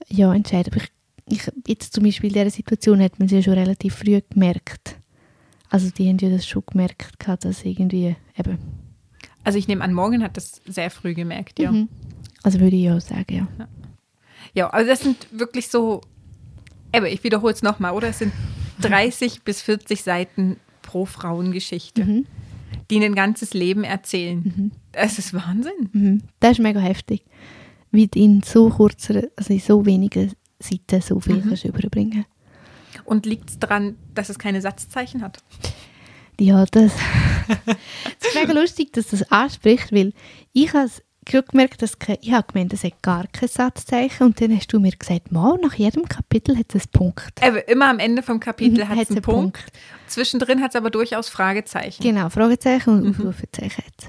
ja, 0.09 0.35
entscheiden. 0.35 0.73
Aber 0.73 0.85
ich, 1.29 1.51
jetzt 1.66 1.92
zum 1.94 2.05
Beispiel 2.05 2.29
in 2.29 2.35
dieser 2.35 2.51
Situation 2.51 3.03
hat 3.03 3.18
man 3.18 3.29
sie 3.29 3.37
ja 3.37 3.42
schon 3.42 3.55
relativ 3.55 3.94
früh 3.97 4.21
gemerkt. 4.31 4.97
Also 5.71 5.90
die 5.90 6.09
haben 6.09 6.18
ja 6.18 6.31
das 6.31 6.47
schon 6.47 6.62
gemerkt, 6.66 7.16
dass 7.40 7.64
irgendwie 7.64 8.16
eben, 8.38 8.59
Also 9.44 9.59
ich 9.59 9.68
nehme 9.68 9.85
an, 9.85 9.92
Morgan 9.92 10.23
hat 10.23 10.37
das 10.37 10.62
sehr 10.66 10.90
früh 10.90 11.14
gemerkt, 11.14 11.59
ja. 11.59 11.73
mhm. 11.73 11.88
also 12.42 12.61
würde 12.61 12.77
ich 12.77 12.90
auch 12.90 13.01
sagen, 13.01 13.49
ja. 13.59 13.68
Ja, 14.55 14.71
also 14.71 14.88
das 14.88 15.01
sind 15.01 15.27
wirklich 15.31 15.68
so, 15.68 16.01
aber 16.92 17.09
ich 17.11 17.22
wiederhole 17.24 17.53
es 17.53 17.62
nochmal, 17.62 17.92
oder? 17.92 18.09
Es 18.09 18.18
sind 18.20 18.33
30 18.81 19.42
bis 19.42 19.62
40 19.62 20.03
Seiten 20.03 20.57
pro 20.83 21.05
Frauengeschichte, 21.05 22.05
Mhm. 22.05 22.27
die 22.90 23.05
ein 23.05 23.14
ganzes 23.14 23.55
Leben 23.55 23.85
erzählen. 23.85 24.38
Mhm. 24.57 24.70
Das 24.92 25.18
ist 25.18 25.35
Wahnsinn. 25.35 25.90
Mhm. 25.92 26.22
Das 26.40 26.53
ist 26.53 26.61
mega 26.61 26.81
heftig, 26.81 27.24
wie 27.90 28.07
du 28.07 28.18
in 28.18 28.42
so 28.42 28.68
kurzer, 28.70 29.24
also 29.37 29.53
in 29.53 29.61
so 29.61 29.85
wenigen 29.85 30.33
Seiten 30.61 31.01
so 31.03 31.20
viel 31.20 31.37
Mhm. 31.37 31.48
kannst 31.48 31.64
überbringen 31.64 32.24
Und 33.05 33.27
liegt 33.27 33.51
es 33.51 33.59
daran, 33.59 33.96
dass 34.14 34.29
es 34.29 34.38
keine 34.38 34.61
Satzzeichen 34.61 35.22
hat? 35.22 35.38
Ja, 36.40 36.64
das, 36.66 36.92
das 37.66 38.29
ist 38.29 38.35
mega 38.35 38.53
lustig, 38.53 38.92
dass 38.92 39.09
das 39.09 39.31
ansprichst, 39.31 39.92
weil 39.92 40.12
ich 40.53 40.70
schon 40.70 40.88
gemerkt, 41.28 41.82
dass 41.82 41.92
ich 42.20 42.32
habe 42.32 42.52
gemeint, 42.52 42.72
es 42.72 42.84
hat 42.84 43.00
gar 43.02 43.26
kein 43.28 43.48
Satzzeichen 43.48 44.26
und 44.26 44.40
dann 44.40 44.54
hast 44.56 44.72
du 44.72 44.80
mir 44.80 44.92
gesagt, 44.92 45.30
mal, 45.30 45.58
nach 45.62 45.74
jedem 45.74 46.08
Kapitel 46.08 46.56
hat 46.58 46.74
es 46.74 46.82
einen 46.82 46.92
Punkt. 46.92 47.42
Eben, 47.42 47.58
immer 47.66 47.90
am 47.90 47.98
Ende 47.98 48.22
vom 48.22 48.40
Kapitel 48.40 48.84
Mhm, 48.84 48.88
hat 48.88 48.98
es 48.98 49.08
einen 49.10 49.16
einen 49.18 49.22
Punkt. 49.22 49.58
Punkt. 49.58 49.72
Zwischendrin 50.06 50.60
hat 50.60 50.70
es 50.70 50.76
aber 50.76 50.90
durchaus 50.90 51.28
Fragezeichen. 51.28 52.02
Genau, 52.02 52.28
Fragezeichen 52.28 52.90
und 52.90 53.10
Ausrufezeichen 53.10 53.84
hat's. 53.84 54.08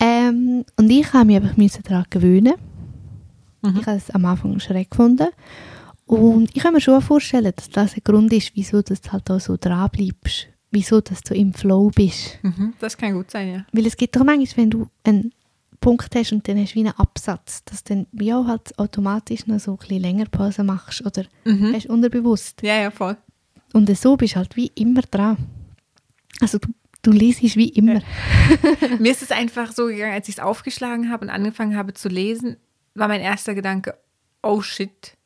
Ähm, 0.00 0.64
und 0.76 0.90
ich 0.90 1.12
habe 1.12 1.26
mich 1.26 1.36
einfach 1.36 1.82
daran 1.82 2.06
gewöhnen. 2.10 2.54
Ich 3.62 3.86
habe 3.86 3.96
es 3.96 4.10
am 4.10 4.24
Anfang 4.24 4.60
schräg 4.60 4.90
gefunden. 4.90 5.28
Und 6.06 6.56
ich 6.56 6.62
kann 6.62 6.72
mir 6.72 6.80
schon 6.80 7.02
vorstellen, 7.02 7.52
dass 7.54 7.68
das 7.68 7.94
ein 7.94 8.02
Grund 8.04 8.32
ist, 8.32 8.52
wieso 8.54 8.80
du 8.80 8.94
halt 9.12 9.30
auch 9.30 9.40
so 9.40 9.56
dran 9.58 9.90
bleibst. 9.90 10.46
Wieso 10.70 11.00
dass 11.00 11.22
du 11.22 11.34
im 11.34 11.52
Flow 11.52 11.90
bist. 11.94 12.38
Mhm, 12.42 12.74
das 12.78 12.96
kann 12.96 13.14
gut 13.14 13.30
sein, 13.30 13.52
ja. 13.52 13.66
Weil 13.72 13.86
es 13.86 13.96
gibt 13.96 14.16
doch 14.16 14.24
manchmal, 14.24 14.64
wenn 14.64 14.70
du 14.70 14.88
einen 15.04 15.32
Punkt 15.80 16.14
hast 16.14 16.32
und 16.32 16.46
dann 16.48 16.58
hast 16.58 16.72
du 16.72 16.74
wie 16.76 16.80
einen 16.80 16.96
Absatz, 16.98 17.64
dass 17.64 17.84
du 17.84 18.06
dann 18.12 18.32
auch 18.32 18.46
halt 18.46 18.78
automatisch 18.78 19.46
noch 19.46 19.60
so 19.60 19.72
ein 19.72 19.76
bisschen 19.78 20.00
länger 20.02 20.26
Pause 20.26 20.64
machst 20.64 21.04
oder 21.04 21.24
Mhm. 21.44 21.72
hast 21.74 21.86
unterbewusst. 21.86 22.62
Ja, 22.62 22.74
ja, 22.80 22.90
voll. 22.90 23.16
Und 23.72 23.94
so 23.96 24.16
bist 24.16 24.34
du 24.34 24.36
halt 24.38 24.56
wie 24.56 24.70
immer 24.74 25.02
dran. 25.02 25.36
Also 26.40 26.58
du, 26.58 26.68
du 27.02 27.10
liest 27.10 27.42
wie 27.42 27.68
immer. 27.68 28.00
Mir 28.98 29.12
ist 29.12 29.22
es 29.22 29.30
einfach 29.30 29.72
so 29.72 29.86
gegangen, 29.86 30.14
als 30.14 30.28
ich 30.28 30.36
es 30.36 30.40
aufgeschlagen 30.40 31.10
habe 31.10 31.24
und 31.26 31.30
angefangen 31.30 31.76
habe 31.76 31.94
zu 31.94 32.08
lesen, 32.08 32.56
war 32.94 33.08
mein 33.08 33.20
erster 33.20 33.54
Gedanke, 33.54 33.96
oh 34.42 34.60
shit, 34.62 35.16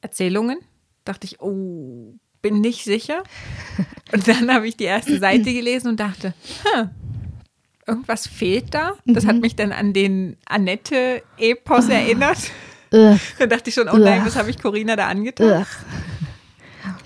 Erzählungen. 0.00 0.58
Dachte 1.04 1.26
ich, 1.26 1.40
oh, 1.40 2.14
bin 2.42 2.60
nicht 2.60 2.84
sicher. 2.84 3.22
Und 4.12 4.28
dann 4.28 4.52
habe 4.52 4.68
ich 4.68 4.76
die 4.76 4.84
erste 4.84 5.18
Seite 5.18 5.52
gelesen 5.52 5.88
und 5.88 5.98
dachte, 5.98 6.34
hm, 6.74 6.90
irgendwas 7.86 8.26
fehlt 8.26 8.72
da. 8.74 8.92
Das 9.06 9.26
hat 9.26 9.40
mich 9.40 9.56
dann 9.56 9.72
an 9.72 9.92
den 9.92 10.36
Annette-Epos 10.46 11.88
erinnert. 11.88 12.38
Ugh, 12.92 13.18
Da 13.38 13.46
dachte 13.46 13.70
ich 13.70 13.74
schon, 13.74 13.88
oh 13.88 13.96
nein, 13.96 14.20
Ugh. 14.20 14.26
was 14.26 14.36
habe 14.36 14.50
ich 14.50 14.58
Corinna 14.60 14.96
da 14.96 15.08
angetan? 15.08 15.62
ugh. 15.62 15.66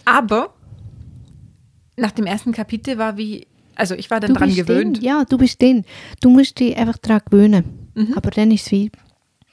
Aber 0.05 0.55
nach 1.97 2.11
dem 2.13 2.27
ersten 2.27 2.53
Kapitel 2.53 2.99
war 2.99 3.17
wie, 3.17 3.47
also 3.75 3.95
ich 3.95 4.11
war 4.11 4.21
dann 4.21 4.35
Du 4.35 4.39
dran 4.39 4.55
gewöhnt. 4.55 4.97
Drin. 4.99 5.05
Ja, 5.05 5.25
du 5.25 5.39
bist 5.39 5.61
drin. 5.61 5.85
Du 6.21 6.31
musst 6.31 6.59
dich 6.61 6.77
einfach 6.77 6.99
daran 6.99 7.23
gewöhnen. 7.31 7.91
Mhm. 7.95 8.15
Aber 8.15 8.31
dann 8.31 8.51
ist 8.51 8.67
es 8.67 8.73
wie, 8.73 8.91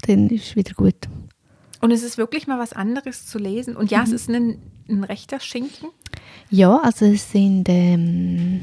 dann 0.08 0.30
ist 0.30 0.48
es 0.48 0.56
wieder 0.56 0.74
gut. 0.74 0.96
Und 1.82 1.92
es 1.92 2.04
ist 2.04 2.18
wirklich 2.18 2.48
mal 2.48 2.60
was 2.60 2.74
anderes 2.74 3.26
zu 3.26 3.38
lesen. 3.40 3.76
Und 3.76 3.92
ja, 3.92 4.00
Mhm. 4.00 4.04
es 4.06 4.12
ist 4.12 4.30
ein, 4.30 4.58
ein 4.90 5.04
rechter 5.04 5.40
Schinken. 5.40 5.90
Ja, 6.50 6.78
also 6.78 7.06
es 7.06 7.32
sind 7.32 7.68
ähm, 7.70 8.62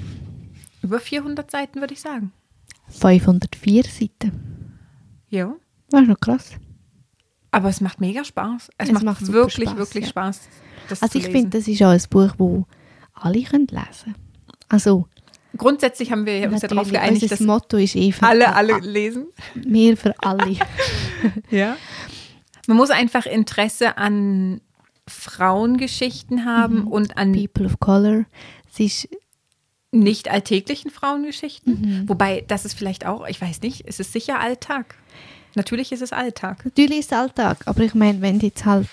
Über 0.82 1.00
400 1.00 1.50
Seiten, 1.50 1.80
würde 1.80 1.94
ich 1.94 2.00
sagen. 2.00 2.32
504 2.90 3.84
Seiten. 3.84 4.78
Ja. 5.28 5.54
Das 5.90 6.02
ist 6.02 6.08
noch 6.08 6.20
krass. 6.20 6.50
Aber 7.52 7.68
es 7.68 7.80
macht 7.80 8.00
mega 8.00 8.24
Spaß. 8.24 8.70
Es, 8.78 8.88
Es 8.88 8.92
macht, 8.92 9.04
macht 9.04 9.26
wirklich, 9.32 9.68
Spaß, 9.68 9.78
wirklich 9.78 10.04
ja. 10.04 10.10
Spaß. 10.10 10.40
Das 10.88 11.02
Also 11.02 11.18
ich 11.18 11.26
finde, 11.26 11.58
das 11.58 11.66
ist 11.68 11.82
auch 11.82 11.88
ein 11.90 12.02
Buch, 12.10 12.32
das 12.36 13.22
alle 13.24 13.42
können 13.42 13.66
lesen 13.68 14.14
Also 14.68 15.06
Grundsätzlich 15.56 16.12
haben 16.12 16.26
wir 16.26 16.48
uns 16.50 16.62
ja 16.62 16.68
darauf 16.68 16.90
geeinigt, 16.90 17.28
dass 17.30 17.40
Motto 17.40 17.76
ist 17.76 17.96
eh 17.96 18.12
für 18.12 18.22
alle, 18.24 18.54
alle 18.54 18.78
lesen. 18.78 19.26
mehr 19.54 19.96
für 19.96 20.14
alle. 20.22 20.56
Ja. 21.50 21.76
Man 22.68 22.76
muss 22.76 22.90
einfach 22.90 23.26
Interesse 23.26 23.98
an 23.98 24.60
Frauengeschichten 25.08 26.44
haben 26.44 26.82
Mhm. 26.82 26.86
und 26.88 27.16
an 27.18 27.32
People 27.32 27.66
of 27.66 27.80
Color. 27.80 28.24
Es 28.72 28.78
ist 28.80 29.08
nicht 29.92 30.30
alltäglichen 30.30 30.90
Frauengeschichten. 30.90 31.80
Mhm. 31.80 32.08
Wobei, 32.08 32.44
das 32.46 32.64
ist 32.64 32.74
vielleicht 32.74 33.06
auch, 33.06 33.26
ich 33.26 33.40
weiß 33.40 33.62
nicht, 33.62 33.84
es 33.86 34.00
ist 34.00 34.12
sicher 34.12 34.40
Alltag. 34.40 34.96
Natürlich 35.56 35.90
ist 35.90 36.02
es 36.02 36.12
Alltag. 36.12 36.64
natürlich 36.64 37.00
ist 37.00 37.12
es 37.12 37.18
Alltag, 37.18 37.58
aber 37.66 37.82
ich 37.82 37.94
meine, 37.94 38.20
wenn 38.22 38.38
du 38.38 38.46
jetzt 38.46 38.64
halt 38.64 38.88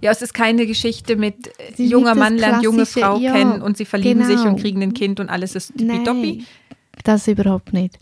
Ja, 0.00 0.10
es 0.10 0.20
ist 0.20 0.34
keine 0.34 0.66
Geschichte 0.66 1.14
mit 1.14 1.46
äh, 1.58 1.70
ist 1.70 1.78
junger 1.78 2.16
Mann 2.16 2.36
lernt 2.36 2.64
junge 2.64 2.86
Frau 2.86 3.18
ja, 3.18 3.32
kennen 3.32 3.62
und 3.62 3.76
sie 3.76 3.84
verlieben 3.84 4.24
sich 4.24 4.36
genau. 4.36 4.50
und 4.50 4.60
kriegen 4.60 4.82
ein 4.82 4.94
Kind 4.94 5.20
und 5.20 5.28
alles 5.28 5.54
ist 5.54 5.76
tippitoppi. 5.76 6.38
Nein, 6.38 6.46
das 7.04 7.28
überhaupt 7.28 7.72
nicht. 7.72 7.98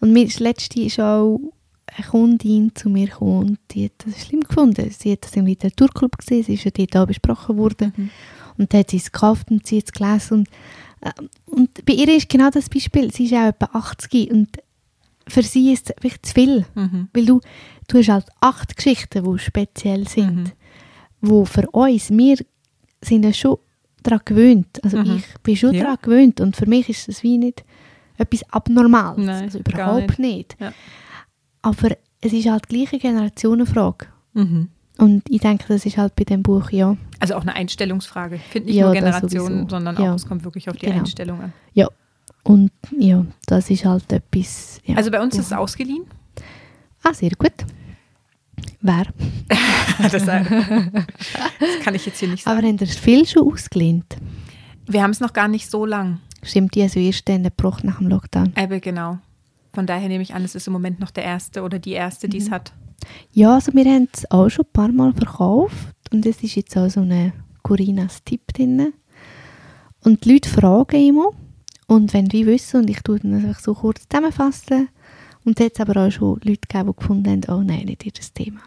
Und 0.00 0.12
mir 0.12 0.24
das 0.24 0.40
letzte 0.40 0.80
ist 0.80 0.98
auch 0.98 1.38
eine 1.86 2.06
Kundin 2.06 2.72
zu 2.74 2.90
mir 2.90 3.06
gekommen 3.06 3.48
und 3.48 3.58
die 3.70 3.84
hat 3.84 3.92
das 4.04 4.26
schlimm 4.26 4.40
gefunden. 4.40 4.90
Sie 4.90 5.12
hat 5.12 5.24
das 5.24 5.34
im 5.36 5.46
Literaturclub 5.46 6.18
gesehen, 6.18 6.42
sie 6.42 6.54
ist 6.54 6.64
ja 6.64 6.72
dort 6.72 6.96
auch 6.96 7.06
besprochen 7.06 7.56
worden. 7.56 7.92
Mhm. 7.96 8.10
Und 8.56 8.72
dann 8.72 8.80
hat 8.80 8.90
sie 8.90 8.98
es 8.98 9.10
gekauft 9.10 9.50
und 9.50 9.66
sie 9.66 9.78
hat 9.78 9.84
es 9.86 9.92
gelesen. 9.92 10.38
Und, 10.38 10.48
äh, 10.48 10.52
und 11.46 11.84
bei 11.84 11.92
ihr 11.94 12.08
ist 12.16 12.28
genau 12.28 12.50
das 12.50 12.68
Beispiel, 12.68 13.12
sie 13.12 13.24
ist 13.26 13.34
auch 13.34 13.48
etwa 13.48 13.66
80 13.78 14.30
und 14.30 14.48
für 15.28 15.42
sie 15.42 15.72
ist 15.72 15.90
es 15.90 15.96
wirklich 16.02 16.22
zu 16.22 16.34
viel. 16.34 16.66
Mhm. 16.74 17.08
Weil 17.12 17.26
du, 17.26 17.40
du 17.88 17.98
hast 17.98 18.08
halt 18.08 18.26
acht 18.40 18.76
Geschichten, 18.76 19.24
die 19.24 19.38
speziell 19.38 20.06
sind, 20.08 20.36
Mhm. 20.36 20.52
wo 21.20 21.44
für 21.44 21.68
uns, 21.70 22.10
wir 22.10 22.36
sind 23.02 23.24
ja 23.24 23.32
schon 23.32 23.58
daran 24.02 24.20
gewöhnt. 24.24 24.82
Also 24.84 24.98
Mhm. 24.98 25.16
ich 25.16 25.38
bin 25.42 25.56
schon 25.56 25.74
Ja. 25.74 25.84
daran 25.84 25.98
gewöhnt 26.02 26.40
und 26.40 26.56
für 26.56 26.66
mich 26.66 26.88
ist 26.88 27.08
es 27.08 27.22
wie 27.22 27.38
nicht 27.38 27.64
etwas 28.18 28.42
Abnormales. 28.52 29.24
Nein, 29.26 29.44
also 29.44 29.58
überhaupt 29.58 30.18
nicht. 30.18 30.56
Ja. 30.60 30.72
Aber 31.62 31.96
es 32.20 32.32
ist 32.32 32.46
halt 32.48 32.64
die 32.70 32.76
gleiche 32.76 32.98
Generationenfrage. 32.98 34.06
Mhm. 34.34 34.68
Und 34.98 35.22
ich 35.28 35.40
denke, 35.40 35.64
das 35.68 35.84
ist 35.86 35.96
halt 35.96 36.14
bei 36.14 36.24
dem 36.24 36.42
Buch 36.42 36.70
ja. 36.70 36.96
Also 37.18 37.34
auch 37.34 37.42
eine 37.42 37.54
Einstellungsfrage. 37.54 38.36
Ich 38.36 38.42
finde 38.42 38.68
nicht 38.68 38.76
Ja, 38.76 38.84
nur 38.86 38.94
Generationen, 38.94 39.68
sondern 39.68 39.96
Ja. 39.96 40.12
auch, 40.12 40.16
es 40.16 40.26
kommt 40.26 40.44
wirklich 40.44 40.68
auf 40.70 40.76
die 40.76 40.86
Genau. 40.86 41.00
Einstellung 41.00 41.40
an. 41.40 41.52
Ja. 41.72 41.88
Und 42.44 42.70
ja, 42.96 43.24
das 43.46 43.70
ist 43.70 43.84
halt 43.84 44.12
etwas. 44.12 44.80
Ja. 44.84 44.96
Also 44.96 45.10
bei 45.10 45.20
uns 45.20 45.34
ist 45.36 45.46
es 45.46 45.52
ausgeliehen. 45.52 46.04
Ah, 47.02 47.12
sehr 47.12 47.30
gut. 47.30 47.52
Wer? 48.80 49.04
das, 50.02 50.12
das 50.24 50.24
kann 51.82 51.94
ich 51.94 52.06
jetzt 52.06 52.20
hier 52.20 52.28
nicht 52.28 52.44
sagen. 52.44 52.58
Aber 52.58 52.66
haben 52.66 52.76
ihr 52.78 52.86
viel 52.86 53.26
schon 53.26 53.50
ausgelehnt? 53.50 54.16
Wir 54.86 55.02
haben 55.02 55.10
es 55.10 55.20
noch 55.20 55.32
gar 55.32 55.48
nicht 55.48 55.70
so 55.70 55.86
lang. 55.86 56.20
Stimmt, 56.42 56.74
die 56.74 56.82
also 56.82 57.00
erst 57.00 57.28
dann 57.28 57.42
gebrochen 57.42 57.86
nach 57.88 57.98
dem 57.98 58.08
Lockdown. 58.08 58.52
Ebbe, 58.56 58.80
genau. 58.80 59.18
Von 59.72 59.86
daher 59.86 60.08
nehme 60.08 60.22
ich 60.22 60.34
an, 60.34 60.44
es 60.44 60.54
ist 60.54 60.66
im 60.66 60.72
Moment 60.74 61.00
noch 61.00 61.10
der 61.10 61.24
erste 61.24 61.62
oder 61.62 61.78
die 61.78 61.92
erste, 61.92 62.26
Mhm. 62.26 62.30
die 62.30 62.38
es 62.38 62.50
hat. 62.50 62.72
Ja, 63.32 63.54
also 63.54 63.72
wir 63.72 63.84
haben 63.84 64.08
es 64.12 64.30
auch 64.30 64.48
schon 64.48 64.64
ein 64.66 64.72
paar 64.72 64.92
Mal 64.92 65.12
verkauft 65.12 65.94
und 66.12 66.24
es 66.26 66.42
ist 66.42 66.54
jetzt 66.54 66.76
auch 66.76 66.88
so 66.88 67.00
eine 67.00 67.32
Corinas 67.62 68.22
Tipp 68.24 68.52
drin. 68.52 68.92
Und 70.02 70.24
die 70.24 70.34
Leute 70.34 70.48
fragen 70.48 71.08
immer 71.08 71.30
und 71.86 72.12
wenn 72.12 72.26
die 72.26 72.46
wissen 72.46 72.82
und 72.82 72.90
ich 72.90 73.02
tue 73.02 73.18
dann 73.20 73.34
einfach 73.34 73.60
so 73.60 73.74
kurz 73.74 74.06
zusammenfassen 74.08 74.88
und 75.44 75.60
es 75.60 75.66
hat 75.66 75.80
aber 75.80 76.06
auch 76.06 76.10
schon 76.10 76.40
Leute 76.42 76.60
gegeben, 76.68 76.88
die 76.88 76.96
gefunden 76.96 77.30
haben, 77.30 77.60
oh 77.60 77.62
nein, 77.62 77.86
nicht 77.86 78.04
ihr 78.06 78.12
Thema. 78.12 78.60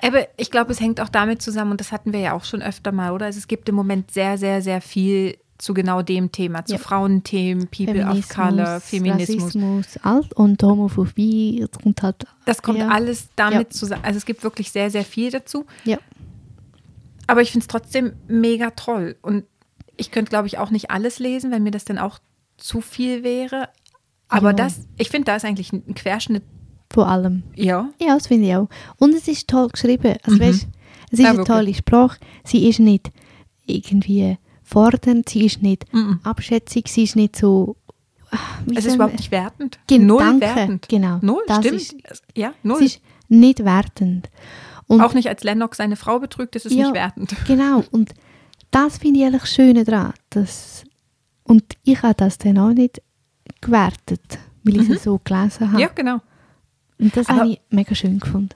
Aber 0.00 0.26
ich 0.36 0.50
glaube, 0.50 0.72
es 0.72 0.80
hängt 0.80 1.00
auch 1.00 1.08
damit 1.08 1.42
zusammen, 1.42 1.72
und 1.72 1.80
das 1.80 1.92
hatten 1.92 2.12
wir 2.12 2.20
ja 2.20 2.34
auch 2.34 2.44
schon 2.44 2.62
öfter 2.62 2.92
mal, 2.92 3.12
oder? 3.12 3.26
Also 3.26 3.38
es 3.38 3.48
gibt 3.48 3.68
im 3.68 3.74
Moment 3.74 4.10
sehr, 4.10 4.38
sehr, 4.38 4.62
sehr 4.62 4.80
viel 4.80 5.36
zu 5.62 5.74
genau 5.74 6.02
dem 6.02 6.32
Thema, 6.32 6.64
zu 6.64 6.72
Ja. 6.72 6.78
Frauenthemen, 6.78 7.68
People 7.68 8.04
of 8.04 8.28
Color, 8.28 8.80
Feminismus. 8.80 9.42
Rassismus, 9.44 9.96
alt 10.02 10.32
und 10.34 10.60
Homophobie, 10.62 11.64
kommt 11.82 12.02
halt, 12.02 12.26
Das 12.46 12.62
kommt 12.62 12.78
Ja. 12.78 12.88
alles 12.88 13.28
damit 13.36 13.68
Ja. 13.68 13.70
zusammen. 13.70 14.02
Also 14.04 14.16
es 14.16 14.26
gibt 14.26 14.42
wirklich 14.42 14.72
sehr, 14.72 14.90
sehr 14.90 15.04
viel 15.04 15.30
dazu. 15.30 15.64
ja, 15.84 15.98
Aber 17.28 17.40
ich 17.42 17.52
finde 17.52 17.62
es 17.62 17.68
trotzdem 17.68 18.14
mega 18.26 18.70
toll. 18.72 19.16
Und 19.22 19.44
ich 19.96 20.10
könnte, 20.10 20.30
glaube 20.30 20.48
ich, 20.48 20.58
auch 20.58 20.70
nicht 20.70 20.90
alles 20.90 21.18
lesen, 21.20 21.50
wenn 21.52 21.62
mir 21.62 21.70
das 21.70 21.84
dann 21.84 21.98
auch 21.98 22.18
zu 22.58 22.80
viel 22.80 23.22
wäre. 23.22 23.68
Aber 24.28 24.52
das, 24.52 24.80
ich 24.98 25.08
finde, 25.10 25.26
da 25.26 25.36
ist 25.36 25.44
eigentlich 25.44 25.72
ein 25.72 25.94
Querschnitt. 25.94 26.42
vor 26.92 27.06
allem. 27.08 27.42
Ja. 27.54 27.88
Ja, 28.00 28.14
das 28.14 28.26
finde 28.26 28.48
ich 28.48 28.56
auch. 28.56 28.68
Und 28.98 29.14
es 29.14 29.26
ist 29.28 29.48
toll 29.48 29.68
geschrieben. 29.68 30.16
Also, 30.24 30.36
Mhm. 30.36 30.40
weißt, 30.42 30.66
es 31.12 31.18
ist 31.18 31.24
Ja, 31.24 31.30
eine 31.30 31.44
tolle 31.44 31.72
Sprache. 31.72 32.18
Sie 32.44 32.68
ist 32.68 32.80
nicht 32.80 33.10
irgendwie 33.66 34.36
fordernd, 34.72 35.28
sie 35.28 35.44
ist 35.46 35.62
nicht 35.62 35.92
Mhm. 35.92 36.20
abschätzig, 36.22 36.88
sie 36.88 37.04
ist 37.04 37.16
nicht 37.16 37.36
so. 37.36 37.76
ah, 38.30 38.38
Es 38.74 38.84
ist 38.86 38.94
überhaupt 38.94 39.16
nicht 39.18 39.30
wertend. 39.30 39.78
Gen- 39.86 40.06
Null 40.06 40.18
danke, 40.18 40.40
wertend. 40.40 40.88
genau. 40.88 41.18
Null, 41.22 41.42
Das 41.46 41.58
stimmt. 41.58 41.80
ist- 41.80 42.22
ja, 42.34 42.52
null. 42.62 42.78
Sie 42.78 42.84
ist 42.86 43.00
nicht 43.28 43.64
wertend. 43.64 44.28
Und 44.88 45.00
auch 45.00 45.14
nicht 45.14 45.28
als 45.28 45.42
Lennox 45.44 45.76
seine 45.78 45.96
Frau 45.96 46.18
betrügt, 46.18 46.54
das 46.54 46.64
ist 46.66 46.72
Ja. 46.74 46.84
nicht 46.84 46.94
wertend. 46.94 47.34
Genau. 47.46 47.84
Und 47.92 48.12
das 48.70 48.98
finde 48.98 49.20
ich 49.20 49.26
eigentlich 49.26 49.42
das 49.42 49.50
Schöne 49.54 49.84
daran. 49.84 50.12
Dass, 50.30 50.84
und 51.44 51.62
ich 51.84 52.02
habe 52.02 52.14
das 52.14 52.38
dann 52.38 52.58
auch 52.58 52.72
nicht 52.72 53.00
gewertet, 53.60 54.38
weil 54.64 54.80
ich 54.80 54.88
es 54.90 55.04
so 55.04 55.20
gelesen 55.22 55.66
habe. 55.68 55.74
Mhm. 55.74 55.78
Ja, 55.80 55.88
genau. 55.94 56.20
Und 56.98 57.16
das 57.16 57.28
habe 57.28 57.48
ich 57.50 57.60
mega 57.70 57.94
schön 57.94 58.18
gefunden. 58.20 58.54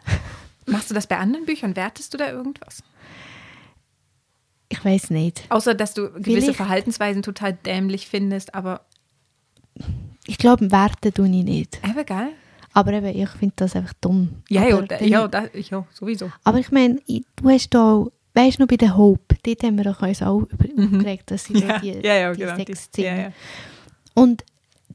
Machst 0.66 0.90
du 0.90 0.94
das 0.94 1.06
bei 1.06 1.16
anderen 1.18 1.46
Büchern? 1.46 1.74
Wertest 1.76 2.12
du 2.14 2.18
da 2.18 2.30
irgendwas? 2.30 2.82
Ich 4.68 4.84
weiß 4.84 5.10
nicht. 5.10 5.44
Außer, 5.48 5.74
dass 5.74 5.94
du 5.94 6.10
gewisse 6.12 6.22
Vielleicht. 6.40 6.56
Verhaltensweisen 6.56 7.22
total 7.22 7.52
dämlich 7.52 8.08
findest, 8.08 8.54
aber 8.54 8.80
Ich 10.26 10.38
glaube, 10.38 10.70
werten 10.72 11.12
tue 11.14 11.26
ich 11.28 11.44
nicht. 11.44 11.78
aber 11.82 12.04
geil. 12.04 12.30
Aber 12.72 12.92
eben, 12.92 13.06
ich 13.06 13.28
finde 13.30 13.54
das 13.56 13.74
einfach 13.74 13.94
dumm. 14.00 14.42
Ja, 14.50 14.68
ja, 14.68 14.82
da, 14.82 14.98
ja, 15.00 15.28
da, 15.28 15.44
ja, 15.54 15.86
sowieso. 15.94 16.30
aber 16.44 16.58
ich 16.58 16.70
meine, 16.70 17.00
du 17.06 17.48
hast 17.48 17.70
da, 17.70 18.04
weißt 18.34 18.58
du 18.58 18.62
noch, 18.62 18.68
bei 18.68 18.76
der 18.76 18.96
Hope, 18.96 19.36
dort 19.44 19.62
haben 19.62 19.78
wir 19.78 19.86
uns 20.02 20.20
auch 20.22 20.40
über, 20.42 20.66
aufgeregt, 20.82 21.30
dass 21.30 21.44
sie 21.44 21.54
Mhm. 21.54 21.60
Ja, 21.68 21.78
die, 21.78 21.88
ja, 22.06 22.14
ja, 22.16 22.32
die 22.34 22.40
genau. 22.40 22.56
Sex 22.56 22.90
Die- 22.90 23.02
ja, 23.02 23.14
ja. 23.16 23.32
Und 24.14 24.44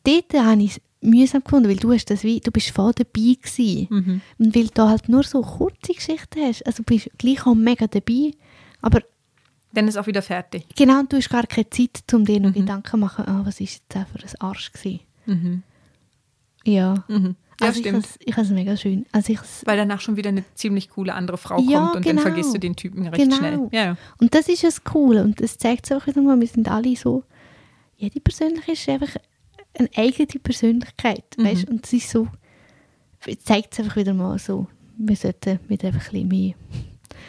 dort 0.03 0.31
habe 0.33 0.61
ich 0.61 0.79
mühsam 1.01 1.43
gefunden, 1.43 1.69
weil 1.69 1.77
du 1.77 1.91
hast 1.91 2.05
das 2.11 2.23
wie, 2.23 2.39
du 2.39 2.51
bist 2.51 2.69
voll 2.69 2.91
dabei 2.93 3.35
gewesen. 3.41 3.87
Mhm. 3.89 4.21
Und 4.37 4.55
weil 4.55 4.67
du 4.67 4.83
halt 4.87 5.09
nur 5.09 5.23
so 5.23 5.41
kurze 5.41 5.93
Geschichten 5.93 6.39
hast, 6.45 6.63
also 6.67 6.83
du 6.83 6.93
bist 6.93 7.09
gleich 7.17 7.47
auch 7.47 7.55
mega 7.55 7.87
dabei, 7.87 8.31
aber 8.81 9.01
Dann 9.73 9.87
ist 9.87 9.97
auch 9.97 10.07
wieder 10.07 10.21
fertig. 10.21 10.65
genau, 10.75 10.99
und 10.99 11.11
du 11.13 11.17
hast 11.17 11.29
gar 11.29 11.47
keine 11.47 11.69
Zeit, 11.69 12.01
um 12.13 12.25
dir 12.25 12.39
noch 12.39 12.49
Mhm. 12.49 12.53
Gedanken 12.55 12.89
zu 12.91 12.97
machen, 12.97 13.25
ah, 13.27 13.41
was 13.45 13.59
ist 13.61 13.81
jetzt 13.95 14.09
für 14.09 14.19
ein 14.19 14.41
Arsch 14.41 14.71
gewesen. 14.73 14.99
Mhm. 15.25 15.63
Ja, 16.65 17.03
Mhm. 17.07 17.35
Ja, 17.59 17.67
also 17.67 17.79
ich 17.79 17.85
stimmt. 17.87 18.07
ich 18.19 18.33
habe 18.33 18.41
es 18.45 18.49
mega 18.51 18.75
schön. 18.75 19.05
Also 19.11 19.33
ich 19.33 19.39
Weil 19.65 19.77
danach 19.77 20.01
schon 20.01 20.15
wieder 20.17 20.29
eine 20.29 20.43
ziemlich 20.55 20.89
coole 20.89 21.13
andere 21.13 21.37
Frau 21.37 21.59
Ja, 21.61 21.79
kommt 21.81 21.95
und 21.97 22.01
genau. 22.03 22.15
dann 22.23 22.31
vergisst 22.33 22.53
du 22.55 22.59
den 22.59 22.75
Typen 22.75 23.05
recht 23.07 23.21
Genau. 23.21 23.35
schnell. 23.35 23.69
Ja, 23.71 23.83
ja. 23.85 23.97
Und 24.19 24.33
das 24.33 24.49
ist 24.49 24.63
das 24.63 24.83
Coole 24.83 25.23
und 25.23 25.39
das 25.41 25.57
zeigt 25.59 25.85
es 25.85 25.91
auch 25.95 26.07
wieder 26.07 26.21
mal, 26.23 26.39
wir 26.39 26.47
sind 26.47 26.67
alle 26.69 26.95
so, 26.95 27.23
jede 27.97 28.19
Persönlichkeit 28.19 28.73
ist 28.73 28.89
einfach 28.89 29.15
eine 29.77 29.89
eigene 29.95 30.27
Persönlichkeit, 30.41 31.23
Mhm. 31.37 31.43
weißt? 31.45 31.69
und 31.69 31.85
es 31.85 31.93
ist 31.93 32.09
so, 32.09 32.27
zeigt 33.43 33.73
es 33.73 33.79
einfach 33.79 33.95
wieder 33.95 34.13
mal 34.15 34.39
so, 34.39 34.65
wir 34.97 35.15
sollten 35.15 35.59
mit 35.67 35.85
einfach 35.85 36.01
ein 36.11 36.27
bisschen 36.27 36.27
mehr, 36.27 36.53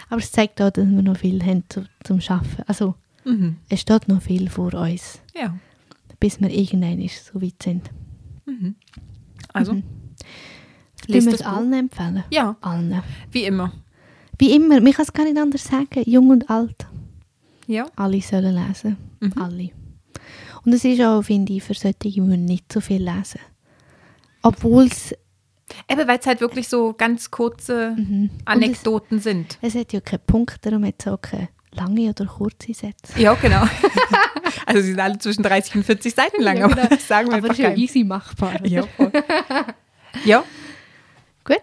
aber 0.08 0.18
es 0.20 0.30
zeigt 0.32 0.60
auch, 0.60 0.70
dass 0.70 0.86
wir 0.88 1.02
noch 1.02 1.16
viel 1.16 1.42
haben 1.44 1.64
zu, 1.68 1.84
zum 2.04 2.20
Schaffen. 2.20 2.64
Also 2.66 2.94
Mhm. 3.24 3.56
es 3.68 3.80
steht 3.80 4.08
noch 4.08 4.20
viel 4.22 4.48
vor 4.50 4.74
uns, 4.74 5.20
ja. 5.34 5.56
bis 6.18 6.40
wir 6.40 6.50
irgendwann 6.50 7.06
so 7.08 7.40
weit 7.40 7.62
sind. 7.62 7.88
Mhm. 8.46 8.74
Also, 9.52 9.74
Mhm. 9.74 9.82
lest 11.06 11.26
wir 11.28 11.34
es 11.34 11.42
allen 11.42 11.72
empfehlen? 11.72 12.24
Ja, 12.30 12.56
Allen. 12.60 13.00
wie 13.30 13.44
immer. 13.44 13.72
Wie 14.38 14.50
immer, 14.56 14.80
man 14.80 14.92
kann 14.92 15.04
es 15.04 15.12
gar 15.12 15.24
nicht 15.24 15.38
anders 15.38 15.62
sagen, 15.64 16.02
jung 16.04 16.30
und 16.30 16.50
alt. 16.50 16.86
Ja. 17.68 17.86
Alle 17.94 18.20
sollen 18.22 18.54
lesen. 18.56 18.96
Mhm. 19.20 19.32
Alle. 19.40 19.70
Und 20.64 20.72
es 20.72 20.84
ist 20.84 21.00
auch, 21.00 21.22
finde 21.22 21.52
ich, 21.52 21.62
für 21.62 21.74
solche, 21.74 21.98
die 21.98 22.20
müssen 22.20 22.44
nicht 22.44 22.72
so 22.72 22.80
viel 22.80 23.02
lesen. 23.08 23.40
Obwohl 24.42 24.86
es, 24.86 25.14
Eben, 25.88 26.06
weil 26.08 26.18
es 26.18 26.26
halt 26.26 26.40
wirklich 26.40 26.68
so 26.68 26.92
ganz 26.92 27.30
kurze 27.30 27.94
Mhm. 27.96 28.30
Anekdoten 28.44 29.18
sind. 29.20 29.58
es 29.62 29.74
hat 29.74 29.92
ja 29.92 30.00
keinen 30.00 30.20
Punkt, 30.26 30.64
darum 30.66 30.84
hat 30.84 30.94
es 30.98 31.06
auch 31.08 31.20
keine 31.20 31.48
lange 31.72 32.10
oder 32.10 32.26
kurze 32.26 32.74
Sätze. 32.74 33.18
Ja, 33.18 33.34
genau. 33.34 33.62
also 34.66 34.80
sie 34.82 34.88
sind 34.90 35.00
alle 35.00 35.18
zwischen 35.18 35.42
30 35.42 35.76
und 35.76 35.84
40 35.84 36.14
Seiten 36.14 36.42
lang, 36.42 36.58
Ja, 36.58 36.64
aber 36.66 36.74
genau. 36.74 36.88
das 36.88 37.08
sagen 37.08 37.28
wir 37.28 37.36
Aber 37.38 37.48
einfach 37.48 37.58
es 37.58 37.58
ist 37.58 37.64
ja 37.64 37.74
easy 37.76 38.04
machbar. 38.04 38.64
Ja, 38.66 38.84
ja, 40.24 40.44
Gut. 41.44 41.62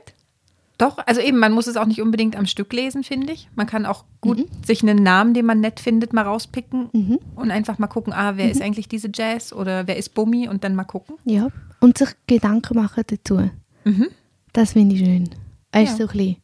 doch. 0.78 0.98
Also 1.06 1.22
eben, 1.22 1.38
man 1.38 1.52
muss 1.52 1.67
es 1.67 1.78
auch 1.78 1.86
nicht 1.86 2.02
unbedingt 2.02 2.36
am 2.36 2.45
Stück 2.45 2.74
lesen, 2.74 3.04
finde 3.04 3.32
ich. 3.34 3.50
Man 3.56 3.67
kann 3.67 3.86
auch 3.86 4.06
gut 4.22 4.39
Mhm. 4.39 4.45
sich 4.65 4.82
einen 4.82 5.04
Namen, 5.04 5.34
den 5.34 5.45
man 5.45 5.60
nett 5.60 5.80
findet, 5.80 6.13
mal 6.13 6.24
rauspicken 6.24 6.89
Mhm. 6.91 7.19
und 7.36 7.52
einfach 7.52 7.78
mal 7.80 7.88
gucken, 7.88 8.12
ah, 8.13 8.34
wer 8.36 8.50
ist 8.50 8.62
eigentlich 8.62 8.88
diese 8.88 9.10
Jazz 9.13 9.54
oder 9.54 9.88
wer 9.88 9.98
ist 9.98 10.13
Bummi 10.15 10.48
und 10.50 10.63
dann 10.63 10.74
mal 10.76 10.84
gucken. 10.86 11.15
Ja. 11.26 11.50
Und 11.80 11.98
sich 11.98 12.10
Gedanken 12.28 12.78
machen 12.78 13.04
dazu. 13.08 13.50
Mhm. 13.89 14.08
Das 14.54 14.73
finde 14.73 14.95
ich 14.95 15.02
schön. 15.04 15.30
Weißt 15.71 15.99
Ja. 15.99 16.06
so 16.08 16.12
ein 16.12 16.17
bisschen, 16.17 16.36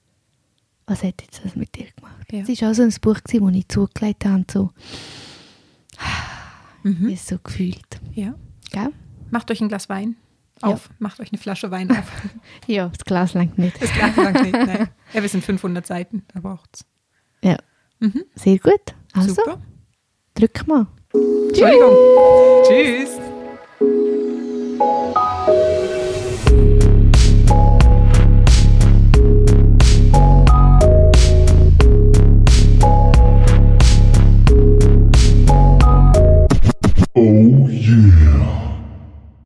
was 0.87 1.03
hat 1.03 1.21
jetzt 1.21 1.41
das 1.43 1.55
mit 1.55 1.75
dir 1.75 1.87
gemacht? 1.95 2.31
Ja. 2.31 2.39
Es 2.47 2.61
war 2.61 2.71
auch 2.71 2.75
so 2.75 2.83
ein 2.83 2.93
Buch, 3.01 3.21
gewesen, 3.23 3.45
das 3.47 3.55
ich 3.55 3.67
zugelegt 3.67 4.25
habe 4.25 4.35
und 4.35 4.51
so, 4.51 4.71
Mhm. 6.83 7.09
ist 7.09 7.27
so 7.27 7.37
gefühlt. 7.39 7.99
Ja. 8.13 8.35
Gell? 8.71 8.89
Macht 9.31 9.49
euch 9.49 9.61
ein 9.61 9.69
Glas 9.69 9.89
Wein 9.89 10.15
Ja. 10.61 10.69
auf. 10.69 10.89
Macht 10.99 11.19
euch 11.19 11.31
eine 11.31 11.39
Flasche 11.39 11.71
Wein 11.71 11.89
auf. 11.91 12.11
Ja, 12.67 12.89
das 12.89 13.03
Glas 13.05 13.33
langt 13.33 13.57
nicht. 13.57 13.81
Das 13.81 13.91
Glas 13.91 14.15
langt 14.15 14.41
nicht. 14.41 14.53
Nein. 14.53 14.89
Ja, 15.13 15.21
wir 15.21 15.29
sind 15.29 15.43
500 15.43 15.85
Seiten, 15.87 16.23
da 16.33 16.39
braucht's. 16.41 16.85
Ja, 17.43 17.57
Mhm. 17.99 18.23
sehr 18.35 18.59
gut. 18.59 18.93
Also, 19.13 19.33
Super. 19.33 19.61
drück 20.35 20.67
mal. 20.67 20.87
Entschuldigung. 21.13 21.93
Tschüss. 22.67 23.19